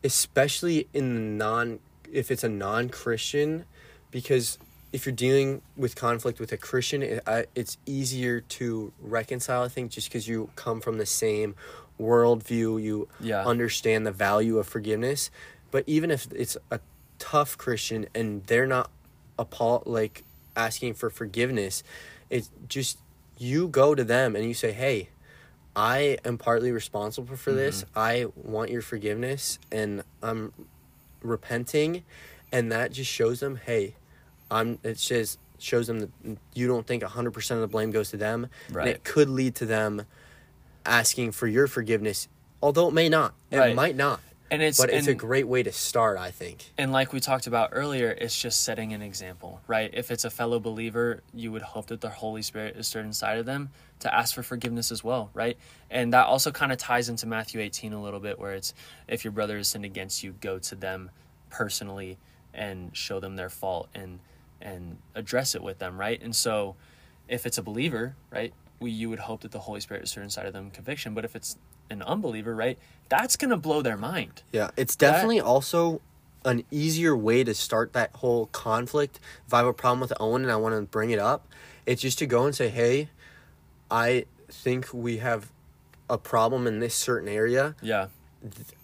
especially 0.05 0.89
in 0.93 1.15
the 1.15 1.45
non 1.45 1.81
if 2.13 2.31
it's 2.31 2.45
a 2.45 2.49
non 2.49 2.89
Christian, 2.89 3.65
because 4.11 4.59
if 4.93 5.07
you're 5.07 5.15
dealing 5.15 5.63
with 5.77 5.97
conflict 5.97 6.39
with 6.39 6.53
a 6.53 6.57
Christian, 6.59 7.03
it, 7.03 7.23
I, 7.27 7.47
it's 7.55 7.79
easier 7.87 8.41
to 8.43 8.93
reconcile. 9.01 9.63
I 9.63 9.69
think 9.69 9.91
just 9.91 10.09
because 10.09 10.29
you 10.29 10.51
come 10.55 10.81
from 10.81 10.99
the 10.99 11.07
same 11.07 11.55
worldview, 12.01 12.83
you 12.83 13.09
Yeah. 13.21 13.45
understand 13.45 14.07
the 14.07 14.13
value 14.13 14.59
of 14.59 14.67
forgiveness. 14.69 15.31
But 15.71 15.85
even 15.87 16.11
if 16.11 16.31
it's 16.33 16.57
a 16.71 16.81
tough 17.19 17.57
Christian 17.57 18.07
and 18.15 18.45
they're 18.47 18.67
not 18.67 18.91
apo- 19.39 19.83
like 19.87 20.25
asking 20.55 20.95
for 20.95 21.09
forgiveness, 21.09 21.83
it's 22.29 22.51
just 22.69 22.99
you 23.39 23.69
go 23.69 23.95
to 23.95 24.05
them 24.05 24.37
and 24.37 24.45
you 24.45 24.53
say, 24.55 24.73
"Hey, 24.73 25.09
I 25.75 26.19
am 26.25 26.37
partly 26.37 26.71
responsible 26.71 27.37
for 27.37 27.53
this. 27.53 27.85
Mm-hmm. 27.85 27.99
I 27.99 28.27
want 28.37 28.71
your 28.71 28.83
forgiveness 28.83 29.59
and 29.71 30.03
I'm 30.23 30.53
repenting." 31.23 32.05
And 32.51 32.71
that 32.73 32.93
just 32.93 33.11
shows 33.11 33.41
them, 33.41 33.57
"Hey, 33.57 33.95
I'm 34.51 34.79
it 34.83 34.95
just 34.99 35.39
shows 35.59 35.87
them 35.87 36.01
that 36.01 36.11
you 36.55 36.67
don't 36.67 36.87
think 36.87 37.03
100% 37.03 37.57
of 37.57 37.61
the 37.63 37.69
blame 37.69 37.91
goes 37.91 38.11
to 38.11 38.17
them." 38.17 38.49
Right. 38.71 38.87
And 38.87 38.97
it 38.97 39.05
could 39.05 39.29
lead 39.31 39.55
to 39.57 39.67
them 39.67 40.07
asking 40.85 41.33
for 41.33 41.47
your 41.47 41.67
forgiveness, 41.67 42.29
although 42.63 42.89
it 42.89 42.95
may 42.95 43.09
not. 43.09 43.35
It 43.51 43.59
Right. 43.59 43.75
might 43.75 43.97
not. 43.97 44.21
And 44.53 44.61
it's 44.63 44.79
but 44.79 44.91
it's 44.91 45.07
a 45.07 45.15
great 45.15 45.49
way 45.49 45.63
to 45.63 45.73
start, 45.73 46.19
I 46.19 46.31
think. 46.31 46.73
And 46.77 46.93
like 46.93 47.13
we 47.15 47.21
talked 47.21 47.47
about 47.47 47.71
earlier, 47.73 48.11
it's 48.11 48.39
just 48.39 48.63
setting 48.63 48.93
an 48.93 49.01
example, 49.01 49.63
right? 49.67 49.91
If 49.95 50.11
it's 50.11 50.27
a 50.27 50.31
fellow 50.31 50.61
believer, 50.61 51.23
you 51.33 51.51
would 51.53 51.63
hope 51.63 51.87
that 51.87 52.03
the 52.03 52.11
Holy 52.11 52.43
Spirit 52.43 52.77
is 52.77 52.87
stirred 52.87 53.07
inside 53.07 53.39
of 53.39 53.47
them 53.47 53.71
to 54.01 54.15
ask 54.15 54.35
for 54.35 54.43
forgiveness 54.43 54.93
as 54.93 55.03
well, 55.03 55.31
right? 55.33 55.57
And 55.91 56.13
that 56.13 56.27
also 56.27 56.51
kind 56.51 56.71
of 56.71 56.77
ties 56.77 57.09
into 57.09 57.27
Matthew 57.27 57.63
18 57.63 57.95
a 57.95 58.03
little 58.03 58.21
bit, 58.21 58.39
where 58.39 58.53
it's 58.53 58.75
if 59.09 59.25
your 59.25 59.33
brother 59.33 59.57
has 59.57 59.69
sinned 59.69 59.87
against 59.87 60.23
you, 60.23 60.35
go 60.43 60.59
to 60.59 60.75
them 60.75 61.11
personally 61.49 62.19
and 62.53 62.95
show 62.95 63.21
them 63.21 63.37
their 63.37 63.51
fault 63.51 63.89
and 63.95 64.21
and 64.61 64.99
address 65.15 65.55
it 65.55 65.63
with 65.63 65.79
them, 65.79 65.99
right? 65.99 66.21
And 66.23 66.37
so 66.37 66.77
if 67.27 67.47
it's 67.47 67.57
a 67.57 67.63
believer, 67.63 68.17
right, 68.31 68.53
we 68.81 68.91
you 68.91 69.09
would 69.09 69.21
hope 69.21 69.41
that 69.41 69.51
the 69.51 69.61
Holy 69.61 69.81
Spirit 69.81 70.03
is 70.03 70.11
stirred 70.11 70.25
inside 70.25 70.45
of 70.45 70.53
them 70.53 70.71
conviction. 70.71 71.15
But 71.15 71.25
if 71.25 71.35
it's 71.35 71.57
an 71.93 72.03
unbeliever, 72.03 72.55
right, 72.55 72.79
that's 73.09 73.37
gonna 73.37 73.57
blow 73.57 73.83
their 73.83 73.97
mind. 73.97 74.43
Yeah, 74.53 74.71
it's 74.77 74.97
definitely 74.97 75.41
also 75.41 76.01
an 76.45 76.65
easier 76.71 77.17
way 77.17 77.45
to 77.45 77.55
start 77.55 77.93
that 77.93 78.11
whole 78.17 78.47
conflict. 78.47 79.21
If 79.47 79.55
I 79.55 79.59
have 79.59 79.67
a 79.67 79.73
problem 79.73 80.01
with 80.01 80.13
Owen 80.19 80.43
and 80.43 80.51
I 80.51 80.57
want 80.57 80.75
to 80.75 80.83
bring 80.83 81.11
it 81.11 81.19
up, 81.19 81.47
it's 81.87 82.03
just 82.03 82.19
to 82.19 82.27
go 82.27 82.45
and 82.45 82.55
say, 82.55 82.69
"Hey, 82.69 83.11
I 83.91 84.27
think 84.49 84.93
we 84.93 85.19
have 85.19 85.51
a 86.11 86.19
problem 86.19 86.67
in 86.67 86.81
this 86.81 86.95
certain 86.95 87.29
area. 87.29 87.75
Yeah. 87.81 88.09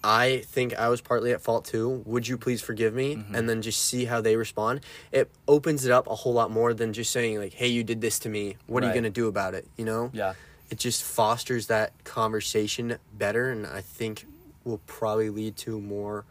I 0.04 0.44
think 0.46 0.78
I 0.78 0.88
was 0.88 1.00
partly 1.00 1.32
at 1.32 1.40
fault 1.40 1.64
too. 1.64 2.02
Would 2.06 2.28
you 2.28 2.38
please 2.38 2.62
forgive 2.62 2.94
me?" 2.94 3.16
Mm-hmm. 3.16 3.34
And 3.34 3.48
then 3.48 3.60
just 3.60 3.80
see 3.80 4.04
how 4.04 4.20
they 4.20 4.36
respond. 4.36 4.80
It 5.10 5.30
opens 5.48 5.84
it 5.84 5.90
up 5.90 6.06
a 6.06 6.14
whole 6.14 6.32
lot 6.32 6.50
more 6.50 6.72
than 6.72 6.92
just 6.92 7.10
saying 7.10 7.38
like, 7.38 7.54
"Hey, 7.54 7.68
you 7.68 7.82
did 7.82 8.00
this 8.00 8.18
to 8.20 8.28
me. 8.28 8.56
What 8.66 8.84
are 8.84 8.86
you 8.86 8.92
going 8.92 9.04
to 9.04 9.10
do 9.10 9.26
about 9.26 9.54
it?" 9.54 9.66
You 9.76 9.84
know? 9.84 10.10
Yeah. 10.12 10.34
It 10.70 10.78
just 10.78 11.02
fosters 11.02 11.66
that 11.68 11.92
conversation 12.04 12.98
better 13.16 13.50
and 13.50 13.66
i 13.66 13.80
think 13.80 14.26
will 14.64 14.80
probably 14.86 15.30
lead 15.30 15.56
to 15.56 15.80
more 15.80 16.24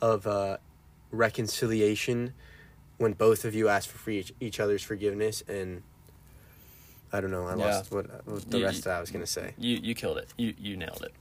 of 0.00 0.26
a 0.26 0.58
reconciliation 1.10 2.32
when 2.98 3.12
both 3.12 3.44
of 3.44 3.54
you 3.54 3.68
ask 3.68 3.88
for 3.88 4.10
each, 4.10 4.32
each 4.40 4.60
other's 4.60 4.82
forgiveness 4.82 5.42
and 5.48 5.82
i 7.12 7.20
don't 7.20 7.30
know 7.30 7.46
i 7.46 7.56
Yeah. 7.56 7.66
lost 7.76 7.90
what, 7.92 8.06
what 8.26 8.50
the 8.50 8.58
You- 8.58 8.64
rest 8.64 8.84
that 8.84 8.96
i 8.96 9.00
was 9.00 9.10
going 9.10 9.24
to 9.24 9.30
say 9.30 9.54
You 9.58 9.76
you 9.82 9.94
killed 9.94 10.18
it. 10.18 10.28
You 10.36 10.54
you 10.58 10.76
nailed 10.76 11.02
it. 11.02 11.12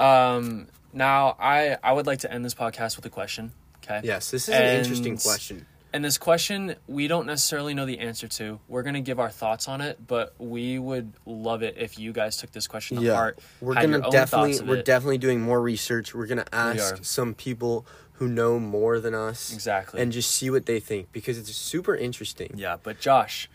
Um, 0.00 0.68
now 0.92 1.36
I 1.40 1.76
I 1.82 1.92
would 1.92 2.06
like 2.06 2.20
to 2.20 2.32
end 2.32 2.44
this 2.44 2.54
podcast 2.54 2.96
with 2.96 3.04
a 3.06 3.10
question. 3.10 3.52
Okay. 3.82 4.00
yes 4.04 4.30
this 4.30 4.48
is 4.48 4.54
an 4.54 4.76
interesting 4.80 5.16
question 5.18 5.66
And 5.92 6.04
this 6.04 6.18
question 6.18 6.76
we 6.86 7.08
don't 7.08 7.26
necessarily 7.26 7.72
know 7.74 7.86
the 7.86 7.98
answer 7.98 8.28
to. 8.28 8.60
We're 8.68 8.82
gonna 8.82 9.00
give 9.00 9.18
our 9.18 9.30
thoughts 9.30 9.68
on 9.68 9.80
it, 9.80 9.98
but 10.06 10.34
we 10.38 10.78
would 10.78 11.12
love 11.24 11.62
it 11.62 11.76
if 11.78 11.98
you 11.98 12.12
guys 12.12 12.36
took 12.36 12.52
this 12.52 12.66
question 12.66 12.98
to 12.98 13.02
yeah 13.02 13.14
heart. 13.14 13.38
we're 13.60 13.74
gonna 13.74 14.10
definitely 14.10 14.60
we're 14.60 14.76
it. 14.76 14.84
definitely 14.84 15.18
doing 15.18 15.40
more 15.40 15.60
research 15.60 16.14
we're 16.14 16.26
gonna 16.26 16.44
ask 16.52 17.04
some 17.04 17.34
people 17.34 17.86
who 18.14 18.28
know 18.28 18.58
more 18.58 18.98
than 19.00 19.14
us 19.14 19.52
exactly. 19.52 20.00
and 20.02 20.10
just 20.12 20.30
see 20.30 20.50
what 20.50 20.66
they 20.66 20.80
think 20.80 21.10
because 21.12 21.38
it's 21.38 21.54
super 21.54 21.94
interesting 21.94 22.52
yeah, 22.56 22.76
but 22.82 22.98
Josh, 23.00 23.48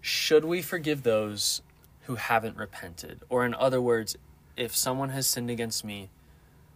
should 0.00 0.44
we 0.44 0.62
forgive 0.62 1.02
those 1.02 1.62
who 2.06 2.16
haven't 2.16 2.56
repented? 2.56 3.20
Or 3.28 3.44
in 3.46 3.54
other 3.54 3.80
words, 3.80 4.16
if 4.56 4.74
someone 4.74 5.10
has 5.10 5.26
sinned 5.26 5.50
against 5.50 5.84
me, 5.84 6.10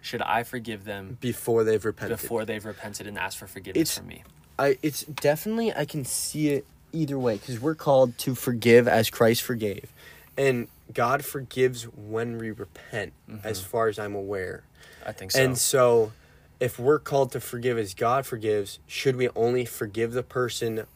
should 0.01 0.23
I 0.23 0.45
forgive 0.45 0.85
them 0.85 1.19
before 1.21 1.65
they've 1.65 1.85
repented 1.85 2.19
before 2.19 2.45
they've 2.45 2.65
repented 2.65 3.07
and 3.09 3.19
asked 3.19 3.39
for 3.39 3.47
forgiveness 3.49 3.91
It's- 3.91 3.99
from 3.99 4.07
me? 4.07 4.23
I 4.59 4.79
it's 4.83 5.03
definitely 5.05 5.73
I 5.73 5.85
can 5.85 6.05
see 6.05 6.49
it 6.49 6.67
either 6.93 7.19
way 7.19 7.37
because 7.37 7.61
we're 7.61 7.75
called 7.75 8.17
to 8.19 8.35
forgive 8.35 8.89
as 8.89 9.11
Christ 9.11 9.43
forgave, 9.43 9.93
and 10.37 10.69
God 10.93 11.25
forgives 11.25 11.85
when 11.85 12.39
we 12.39 12.51
repent, 12.51 13.13
mm-hmm. 13.29 13.47
as 13.47 13.61
far 13.61 13.89
as 13.89 13.99
I'm 13.99 14.15
aware. 14.15 14.65
I 15.05 15.13
think 15.13 15.33
so. 15.33 15.43
And 15.43 15.59
so, 15.59 16.13
if 16.61 16.79
we're 16.79 16.99
called 16.99 17.33
to 17.33 17.41
forgive 17.41 17.79
as 17.79 17.95
God 17.95 18.27
forgives, 18.27 18.79
should 18.87 19.17
we 19.17 19.29
only 19.31 19.65
forgive 19.65 20.13
the 20.13 20.23
person 20.23 20.87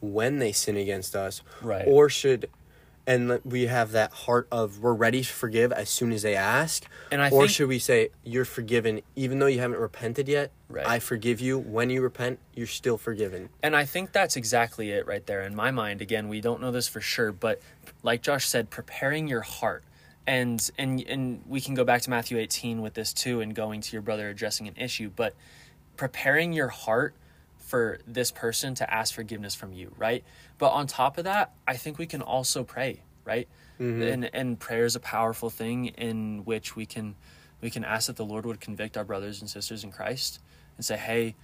when 0.00 0.38
they 0.38 0.52
sin 0.52 0.76
against 0.76 1.14
us, 1.14 1.42
Right. 1.62 1.84
Or 1.86 2.08
should 2.08 2.48
and 3.06 3.40
we 3.44 3.66
have 3.66 3.92
that 3.92 4.12
heart 4.12 4.46
of 4.52 4.80
we're 4.80 4.92
ready 4.94 5.22
to 5.22 5.32
forgive 5.32 5.72
as 5.72 5.88
soon 5.88 6.12
as 6.12 6.22
they 6.22 6.36
ask, 6.36 6.84
And 7.10 7.20
I 7.22 7.26
or 7.30 7.42
think- 7.42 7.50
should 7.50 7.68
we 7.68 7.78
say 7.78 8.10
you're 8.24 8.44
forgiven 8.44 9.00
even 9.16 9.38
though 9.38 9.46
you 9.46 9.58
haven't 9.60 9.78
repented 9.80 10.28
yet? 10.28 10.50
Right. 10.68 10.86
I 10.86 10.98
forgive 11.00 11.40
you. 11.40 11.58
When 11.58 11.90
you 11.90 12.02
repent, 12.02 12.38
you're 12.54 12.66
still 12.66 12.96
forgiven. 12.98 13.48
And 13.62 13.74
I 13.74 13.84
think 13.84 14.12
that's 14.12 14.36
exactly 14.36 14.90
it 14.90 15.06
right 15.06 15.26
there 15.26 15.42
in 15.42 15.54
my 15.56 15.70
mind. 15.70 16.00
Again, 16.00 16.28
we 16.28 16.40
don't 16.40 16.60
know 16.60 16.70
this 16.70 16.86
for 16.88 17.00
sure, 17.00 17.32
but 17.32 17.60
like 18.02 18.22
Josh 18.22 18.46
said, 18.46 18.70
preparing 18.70 19.26
your 19.28 19.40
heart. 19.42 19.82
And 20.26 20.70
and 20.78 21.00
and 21.08 21.42
we 21.48 21.60
can 21.60 21.74
go 21.74 21.82
back 21.82 22.02
to 22.02 22.10
Matthew 22.10 22.38
18 22.38 22.82
with 22.82 22.94
this 22.94 23.12
too 23.12 23.40
and 23.40 23.52
going 23.54 23.80
to 23.80 23.92
your 23.92 24.02
brother 24.02 24.28
addressing 24.28 24.68
an 24.68 24.74
issue, 24.76 25.10
but 25.16 25.34
preparing 25.96 26.52
your 26.52 26.68
heart 26.68 27.14
for 27.70 27.98
this 28.06 28.30
person 28.30 28.74
to 28.74 28.92
ask 28.92 29.14
forgiveness 29.14 29.54
from 29.54 29.72
you, 29.72 29.92
right? 29.96 30.24
But 30.58 30.70
on 30.70 30.86
top 30.86 31.18
of 31.18 31.24
that, 31.24 31.52
I 31.66 31.76
think 31.76 31.98
we 31.98 32.06
can 32.06 32.20
also 32.20 32.64
pray, 32.64 33.02
right? 33.24 33.48
Mm-hmm. 33.80 34.02
And 34.02 34.34
and 34.34 34.60
prayer 34.60 34.84
is 34.84 34.96
a 34.96 35.00
powerful 35.00 35.48
thing 35.48 35.86
in 35.86 36.44
which 36.44 36.74
we 36.76 36.84
can 36.84 37.14
we 37.60 37.70
can 37.70 37.84
ask 37.84 38.08
that 38.08 38.16
the 38.16 38.24
Lord 38.24 38.44
would 38.44 38.60
convict 38.60 38.96
our 38.96 39.04
brothers 39.04 39.40
and 39.40 39.48
sisters 39.48 39.84
in 39.84 39.92
Christ 39.92 40.40
and 40.76 40.84
say, 40.84 40.96
"Hey, 40.96 41.36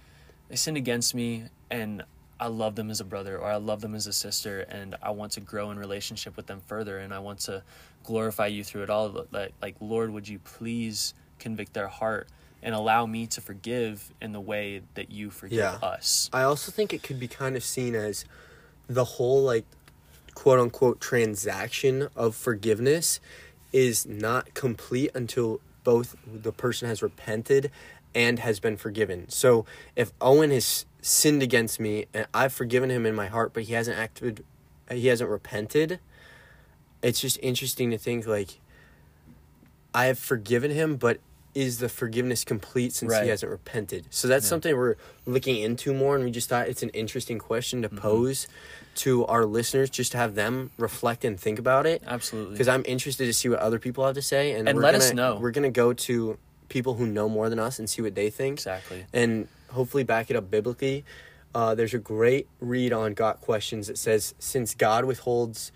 they 0.49 0.55
sinned 0.55 0.77
against 0.77 1.15
me 1.15 1.45
and 1.69 2.03
I 2.39 2.47
love 2.47 2.75
them 2.75 2.91
as 2.91 2.99
a 2.99 3.05
brother 3.05 3.37
or 3.37 3.45
I 3.45 3.55
love 3.55 3.81
them 3.81 3.95
as 3.95 4.05
a 4.07 4.13
sister 4.13 4.61
and 4.61 4.95
I 5.01 5.11
want 5.11 5.31
to 5.33 5.39
grow 5.39 5.71
in 5.71 5.79
relationship 5.79 6.37
with 6.37 6.45
them 6.45 6.61
further 6.67 6.99
and 6.99 7.13
I 7.13 7.19
want 7.19 7.39
to 7.41 7.63
glorify 8.03 8.47
you 8.47 8.63
through 8.63 8.83
it 8.83 8.89
all 8.89 9.25
like 9.31 9.53
like 9.61 9.75
Lord 9.79 10.11
would 10.11 10.27
you 10.27 10.39
please 10.39 11.13
convict 11.39 11.73
their 11.73 11.87
heart 11.87 12.27
and 12.63 12.73
allow 12.73 13.05
me 13.05 13.27
to 13.27 13.41
forgive 13.41 14.11
in 14.21 14.31
the 14.31 14.41
way 14.41 14.81
that 14.95 15.11
you 15.11 15.29
forgive 15.29 15.57
Yeah. 15.59 15.75
us. 15.81 16.29
I 16.33 16.43
also 16.43 16.71
think 16.71 16.93
it 16.93 17.03
could 17.03 17.19
be 17.19 17.27
kind 17.27 17.55
of 17.55 17.63
seen 17.63 17.95
as 17.95 18.25
the 18.87 19.03
whole 19.03 19.43
like 19.43 19.65
quote 20.33 20.59
unquote 20.59 20.99
transaction 21.01 22.09
of 22.15 22.35
forgiveness 22.35 23.19
is 23.73 24.05
not 24.05 24.53
complete 24.53 25.11
until 25.13 25.59
both 25.83 26.15
the 26.25 26.51
person 26.51 26.87
has 26.87 27.01
repented 27.01 27.71
and 28.13 28.39
has 28.39 28.59
been 28.59 28.77
forgiven. 28.77 29.29
So 29.29 29.65
if 29.95 30.11
Owen 30.21 30.51
has 30.51 30.85
sinned 31.01 31.41
against 31.43 31.79
me 31.79 32.05
and 32.13 32.27
I've 32.33 32.53
forgiven 32.53 32.89
him 32.89 33.05
in 33.05 33.15
my 33.15 33.27
heart 33.27 33.53
but 33.53 33.63
he 33.63 33.73
hasn't 33.73 33.97
acted 33.97 34.43
he 34.89 35.07
hasn't 35.07 35.29
repented, 35.29 35.99
it's 37.01 37.19
just 37.19 37.37
interesting 37.41 37.91
to 37.91 37.97
think 37.97 38.25
like 38.25 38.59
I 39.93 40.05
have 40.05 40.19
forgiven 40.19 40.71
him 40.71 40.95
but 40.97 41.19
is 41.57 41.79
the 41.79 41.89
forgiveness 41.89 42.43
complete 42.43 42.93
since 42.93 43.11
Right. 43.11 43.23
he 43.23 43.29
hasn't 43.29 43.51
repented? 43.51 44.05
So 44.11 44.27
that's 44.27 44.45
Yeah. 44.45 44.49
something 44.49 44.75
we're 44.77 44.95
looking 45.25 45.57
into 45.57 45.93
more, 45.93 46.15
and 46.15 46.23
we 46.23 46.29
just 46.31 46.47
thought 46.49 46.67
it's 46.69 46.83
an 46.83 46.89
interesting 46.89 47.39
question 47.39 47.81
Mm-hmm. 47.81 47.95
to 47.95 48.01
pose 48.01 48.47
to 48.95 49.25
our 49.25 49.43
listeners, 49.45 49.89
just 49.89 50.11
to 50.11 50.17
have 50.17 50.35
them 50.35 50.71
reflect 50.77 51.25
and 51.25 51.39
think 51.39 51.57
about 51.59 51.85
it. 51.87 52.01
Absolutely. 52.05 52.53
Because 52.53 52.67
I'm 52.67 52.83
interested 52.85 53.25
to 53.25 53.33
see 53.33 53.49
what 53.49 53.59
other 53.59 53.79
people 53.79 54.05
have 54.05 54.15
to 54.15 54.21
say, 54.21 54.51
and, 54.53 54.69
And 54.69 54.77
let 54.79 54.91
gonna, 54.93 55.03
us 55.03 55.13
know. 55.13 55.37
We're 55.41 55.51
gonna 55.51 55.71
go 55.71 55.93
to 55.93 56.37
people 56.69 56.93
who 56.95 57.07
know 57.07 57.27
more 57.29 57.49
than 57.49 57.59
us 57.59 57.79
and 57.79 57.89
see 57.89 58.01
what 58.01 58.13
they 58.15 58.29
think, 58.29 58.59
exactly. 58.59 59.05
and 59.13 59.47
hopefully 59.69 60.03
back 60.03 60.29
it 60.29 60.35
up 60.35 60.51
biblically. 60.51 61.03
Uh, 61.55 61.73
there's 61.73 61.93
a 61.93 61.99
great 61.99 62.47
read 62.59 62.93
on 62.93 63.13
Got 63.15 63.41
Questions 63.41 63.87
that 63.87 63.97
says, 63.97 64.35
"Since 64.37 64.75
God 64.75 65.05
withholds 65.05 65.71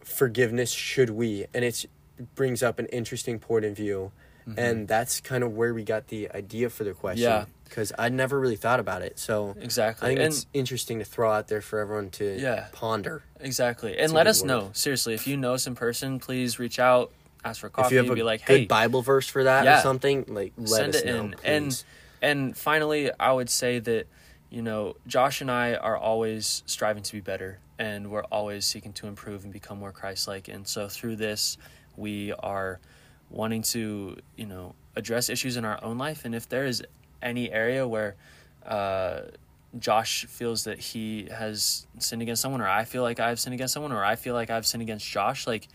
forgiveness, 0.00 0.70
should 0.70 1.10
we?" 1.10 1.46
And 1.54 1.64
it's, 1.64 1.84
it 2.18 2.34
brings 2.34 2.62
up 2.62 2.78
an 2.78 2.86
interesting 2.86 3.38
point 3.38 3.64
of 3.64 3.74
view, 3.76 4.12
and 4.56 4.88
that's 4.88 5.20
kind 5.20 5.44
of 5.44 5.52
where 5.54 5.72
we 5.74 5.84
got 5.84 6.08
the 6.08 6.30
idea 6.32 6.68
for 6.70 6.84
the 6.84 6.92
question. 6.92 7.28
Mm-hmm. 7.30 7.40
Yeah. 7.40 7.44
because 7.64 7.90
I'd 7.98 8.12
never 8.12 8.38
really 8.38 8.56
thought 8.56 8.80
about 8.80 9.00
it. 9.02 9.18
So 9.18 9.56
Exactly. 9.58 10.06
I 10.06 10.08
think 10.10 10.20
and 10.20 10.26
it's 10.32 10.46
interesting 10.52 10.98
to 10.98 11.04
throw 11.06 11.32
out 11.32 11.48
there 11.48 11.62
for 11.62 11.78
everyone 11.78 12.10
to 12.10 12.38
Yeah. 12.38 12.66
ponder. 12.72 13.22
exactly. 13.40 13.96
And 13.98 14.12
let 14.12 14.26
us 14.26 14.42
word. 14.42 14.48
know. 14.48 14.70
Seriously, 14.74 15.14
if 15.14 15.26
you 15.26 15.36
know 15.38 15.54
us 15.54 15.66
in 15.66 15.74
person, 15.74 16.18
please 16.20 16.58
reach 16.58 16.78
out, 16.78 17.12
ask 17.44 17.60
for 17.62 17.70
coffee, 17.70 17.86
if 17.86 17.92
you 17.92 17.98
have 17.98 18.10
a 18.10 18.14
be 18.14 18.22
like, 18.22 18.42
hey. 18.42 18.58
good 18.60 18.68
Bible 18.68 19.00
verse 19.02 19.26
for 19.26 19.44
that 19.44 19.64
Yeah. 19.64 19.78
or 19.78 19.82
something, 19.82 20.24
like 20.28 20.52
let 20.58 20.68
send 20.68 20.94
us 20.96 21.00
it 21.02 21.06
know, 21.06 21.20
in." 21.24 21.30
please. 21.32 21.44
And 21.44 21.84
and 22.20 22.56
finally, 22.58 23.10
I 23.18 23.32
would 23.32 23.48
say 23.50 23.78
that 23.78 24.06
you 24.50 24.60
know, 24.60 24.96
Josh 25.06 25.40
and 25.40 25.50
I 25.50 25.74
are 25.74 25.96
always 25.96 26.62
striving 26.66 27.02
to 27.04 27.12
be 27.14 27.20
better, 27.20 27.58
and 27.78 28.10
we're 28.10 28.24
always 28.24 28.66
seeking 28.66 28.92
to 28.94 29.06
improve 29.06 29.44
and 29.44 29.52
become 29.52 29.78
more 29.78 29.92
Christ-like. 29.92 30.48
And 30.48 30.68
so 30.68 30.88
through 30.88 31.16
this, 31.16 31.56
we 31.96 32.32
are 32.34 32.78
wanting 33.32 33.62
to, 33.62 34.16
you 34.36 34.46
know, 34.46 34.74
address 34.94 35.28
issues 35.28 35.56
in 35.56 35.64
our 35.64 35.82
own 35.82 35.98
life. 35.98 36.24
And 36.24 36.34
if 36.34 36.48
there 36.48 36.66
is 36.66 36.82
any 37.22 37.50
area 37.50 37.88
where 37.88 38.14
uh, 38.64 39.22
Josh 39.78 40.26
feels 40.26 40.64
that 40.64 40.78
he 40.78 41.28
has 41.30 41.86
sinned 41.98 42.22
against 42.22 42.42
someone, 42.42 42.60
or 42.60 42.68
I 42.68 42.84
feel 42.84 43.02
like 43.02 43.20
I've 43.20 43.40
sinned 43.40 43.54
against 43.54 43.74
someone, 43.74 43.92
or 43.92 44.04
I 44.04 44.16
feel 44.16 44.34
like 44.34 44.50
I've 44.50 44.66
sinned 44.66 44.82
against 44.82 45.06
Josh, 45.06 45.46
like 45.46 45.68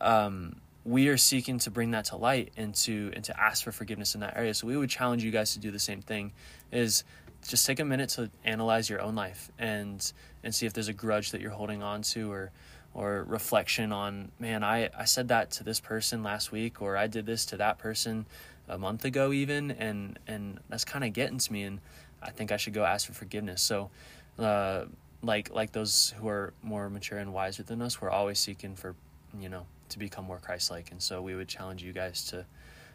um, 0.00 0.56
we 0.84 1.08
are 1.08 1.16
seeking 1.16 1.58
to 1.60 1.70
bring 1.70 1.92
that 1.92 2.06
to 2.06 2.16
light 2.16 2.52
and 2.56 2.74
to 2.74 3.10
and 3.14 3.24
to 3.24 3.40
ask 3.40 3.64
for 3.64 3.72
forgiveness 3.72 4.14
in 4.14 4.20
that 4.20 4.36
area. 4.36 4.52
So 4.52 4.66
we 4.66 4.76
would 4.76 4.90
challenge 4.90 5.24
you 5.24 5.30
guys 5.30 5.54
to 5.54 5.58
do 5.58 5.70
the 5.70 5.78
same 5.78 6.02
thing. 6.02 6.32
Is 6.70 7.04
just 7.48 7.66
take 7.66 7.80
a 7.80 7.84
minute 7.84 8.10
to 8.10 8.30
analyze 8.44 8.88
your 8.90 9.00
own 9.00 9.14
life 9.14 9.50
and 9.58 10.12
and 10.44 10.54
see 10.54 10.66
if 10.66 10.72
there's 10.72 10.88
a 10.88 10.92
grudge 10.92 11.30
that 11.30 11.40
you're 11.40 11.50
holding 11.50 11.82
on 11.82 12.02
to 12.02 12.30
or 12.30 12.52
or 12.94 13.24
reflection 13.24 13.92
on 13.92 14.30
man 14.38 14.62
I, 14.62 14.90
I 14.96 15.04
said 15.04 15.28
that 15.28 15.50
to 15.52 15.64
this 15.64 15.80
person 15.80 16.22
last 16.22 16.52
week 16.52 16.82
or 16.82 16.96
I 16.96 17.06
did 17.06 17.26
this 17.26 17.46
to 17.46 17.56
that 17.56 17.78
person 17.78 18.26
a 18.68 18.78
month 18.78 19.04
ago 19.04 19.32
even 19.32 19.70
and 19.72 20.18
and 20.26 20.60
that's 20.68 20.84
kind 20.84 21.04
of 21.04 21.12
getting 21.12 21.38
to 21.38 21.52
me 21.52 21.62
and 21.62 21.80
I 22.22 22.30
think 22.30 22.52
I 22.52 22.56
should 22.56 22.72
go 22.72 22.84
ask 22.84 23.06
for 23.06 23.12
forgiveness. 23.12 23.60
So 23.62 23.90
uh, 24.38 24.84
like 25.22 25.50
like 25.50 25.72
those 25.72 26.14
who 26.18 26.28
are 26.28 26.52
more 26.62 26.88
mature 26.88 27.18
and 27.18 27.32
wiser 27.32 27.62
than 27.62 27.82
us 27.82 28.00
we're 28.00 28.10
always 28.10 28.38
seeking 28.38 28.74
for 28.74 28.94
you 29.38 29.48
know 29.48 29.66
to 29.88 29.98
become 29.98 30.24
more 30.24 30.38
Christ-like 30.38 30.90
and 30.90 31.02
so 31.02 31.22
we 31.22 31.34
would 31.34 31.48
challenge 31.48 31.82
you 31.82 31.92
guys 31.92 32.24
to 32.26 32.44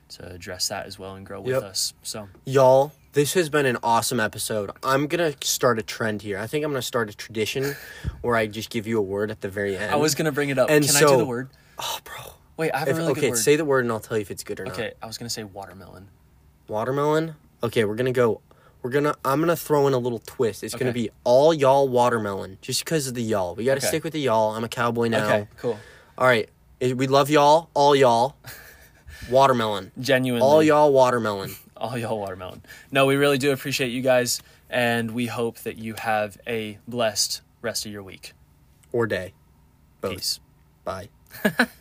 to 0.10 0.32
address 0.32 0.68
that 0.70 0.86
as 0.86 0.98
well 1.00 1.16
and 1.16 1.26
grow 1.26 1.42
with 1.42 1.54
Yep. 1.56 1.64
us 1.64 1.94
so 2.04 2.30
Y'all, 2.46 2.94
this 3.14 3.34
has 3.34 3.50
been 3.50 3.66
an 3.66 3.78
awesome 3.84 4.20
episode. 4.20 4.72
I'm 4.84 5.08
gonna 5.08 5.34
start 5.42 5.80
a 5.80 5.84
trend 5.84 6.22
here. 6.22 6.38
I 6.40 6.48
think 6.48 6.64
I'm 6.64 6.72
gonna 6.72 6.82
start 6.82 7.10
a 7.10 7.14
tradition 7.16 7.76
where 8.22 8.36
I 8.36 8.48
just 8.48 8.70
give 8.70 8.88
you 8.88 8.98
a 9.00 9.02
word 9.02 9.32
at 9.32 9.42
the 9.42 9.50
very 9.50 9.76
end. 9.78 9.92
I 9.92 9.96
was 9.98 10.16
gonna 10.16 10.32
bring 10.32 10.50
it 10.50 10.58
up 10.58 10.70
And 10.70 10.86
can 10.86 10.96
I 10.96 11.00
so- 11.00 11.10
do 11.12 11.18
the 11.18 11.26
word 11.26 11.50
oh, 11.80 12.00
bro. 12.04 12.34
wait 12.58 12.72
I 12.72 12.80
have 12.80 12.88
a 12.90 12.94
really 12.94 13.12
okay, 13.12 13.22
good 13.22 13.28
word 13.30 13.34
Okay, 13.34 13.42
say 13.42 13.56
the 13.56 13.66
word 13.66 13.86
and 13.86 13.92
I'll 13.92 14.00
tell 14.00 14.18
you 14.18 14.22
if 14.22 14.32
it's 14.32 14.44
good 14.44 14.60
or 14.60 14.66
not. 14.66 14.74
okay 14.74 14.94
I 15.02 15.06
was 15.08 15.18
gonna 15.18 15.30
say 15.30 15.44
watermelon 15.44 16.08
Watermelon. 16.68 17.36
Okay, 17.64 17.86
we're 17.86 17.96
gonna 17.96 18.12
go. 18.12 18.42
We're 18.84 18.90
gonna. 18.92 19.16
I'm 19.26 19.40
gonna 19.40 19.56
throw 19.56 19.88
in 19.88 19.94
a 19.94 19.98
little 19.98 20.20
twist. 20.20 20.64
It's 20.64 20.76
gonna 20.76 20.92
be 20.92 21.10
all 21.24 21.54
y'all 21.54 21.88
watermelon, 21.88 22.58
just 22.62 22.84
because 22.86 23.08
of 23.08 23.14
the 23.16 23.24
y'all. 23.24 23.56
We 23.56 23.64
gotta 23.66 23.78
Okay. 23.80 23.88
stick 23.88 24.04
with 24.04 24.12
the 24.14 24.20
y'all. 24.20 24.52
I'm 24.54 24.64
a 24.64 24.70
cowboy 24.70 25.08
now. 25.08 25.26
okay 25.28 25.48
cool 25.58 25.80
All 26.18 26.28
right. 26.28 26.50
We 26.82 27.08
love 27.08 27.30
y'all. 27.30 27.70
All 27.74 27.96
y'all. 27.96 28.36
Watermelon. 29.30 29.92
genuinely 30.00 30.46
All 30.46 30.64
y'all 30.64 30.92
watermelon. 30.92 31.56
all 31.78 31.98
y'all 31.98 32.20
watermelon. 32.20 32.62
No, 32.92 33.06
we 33.06 33.16
really 33.16 33.38
do 33.38 33.52
appreciate 33.52 33.90
you 33.90 34.02
guys, 34.02 34.42
and 34.70 35.12
we 35.12 35.28
hope 35.28 35.60
that 35.60 35.78
you 35.78 35.96
have 35.96 36.38
a 36.48 36.78
blessed 36.88 37.42
rest 37.62 37.86
of 37.86 37.92
your 37.92 38.04
week. 38.04 38.34
Or 38.92 39.08
day. 39.08 39.34
Both. 40.02 40.12
Peace. 40.14 40.40
Bye. 40.84 41.10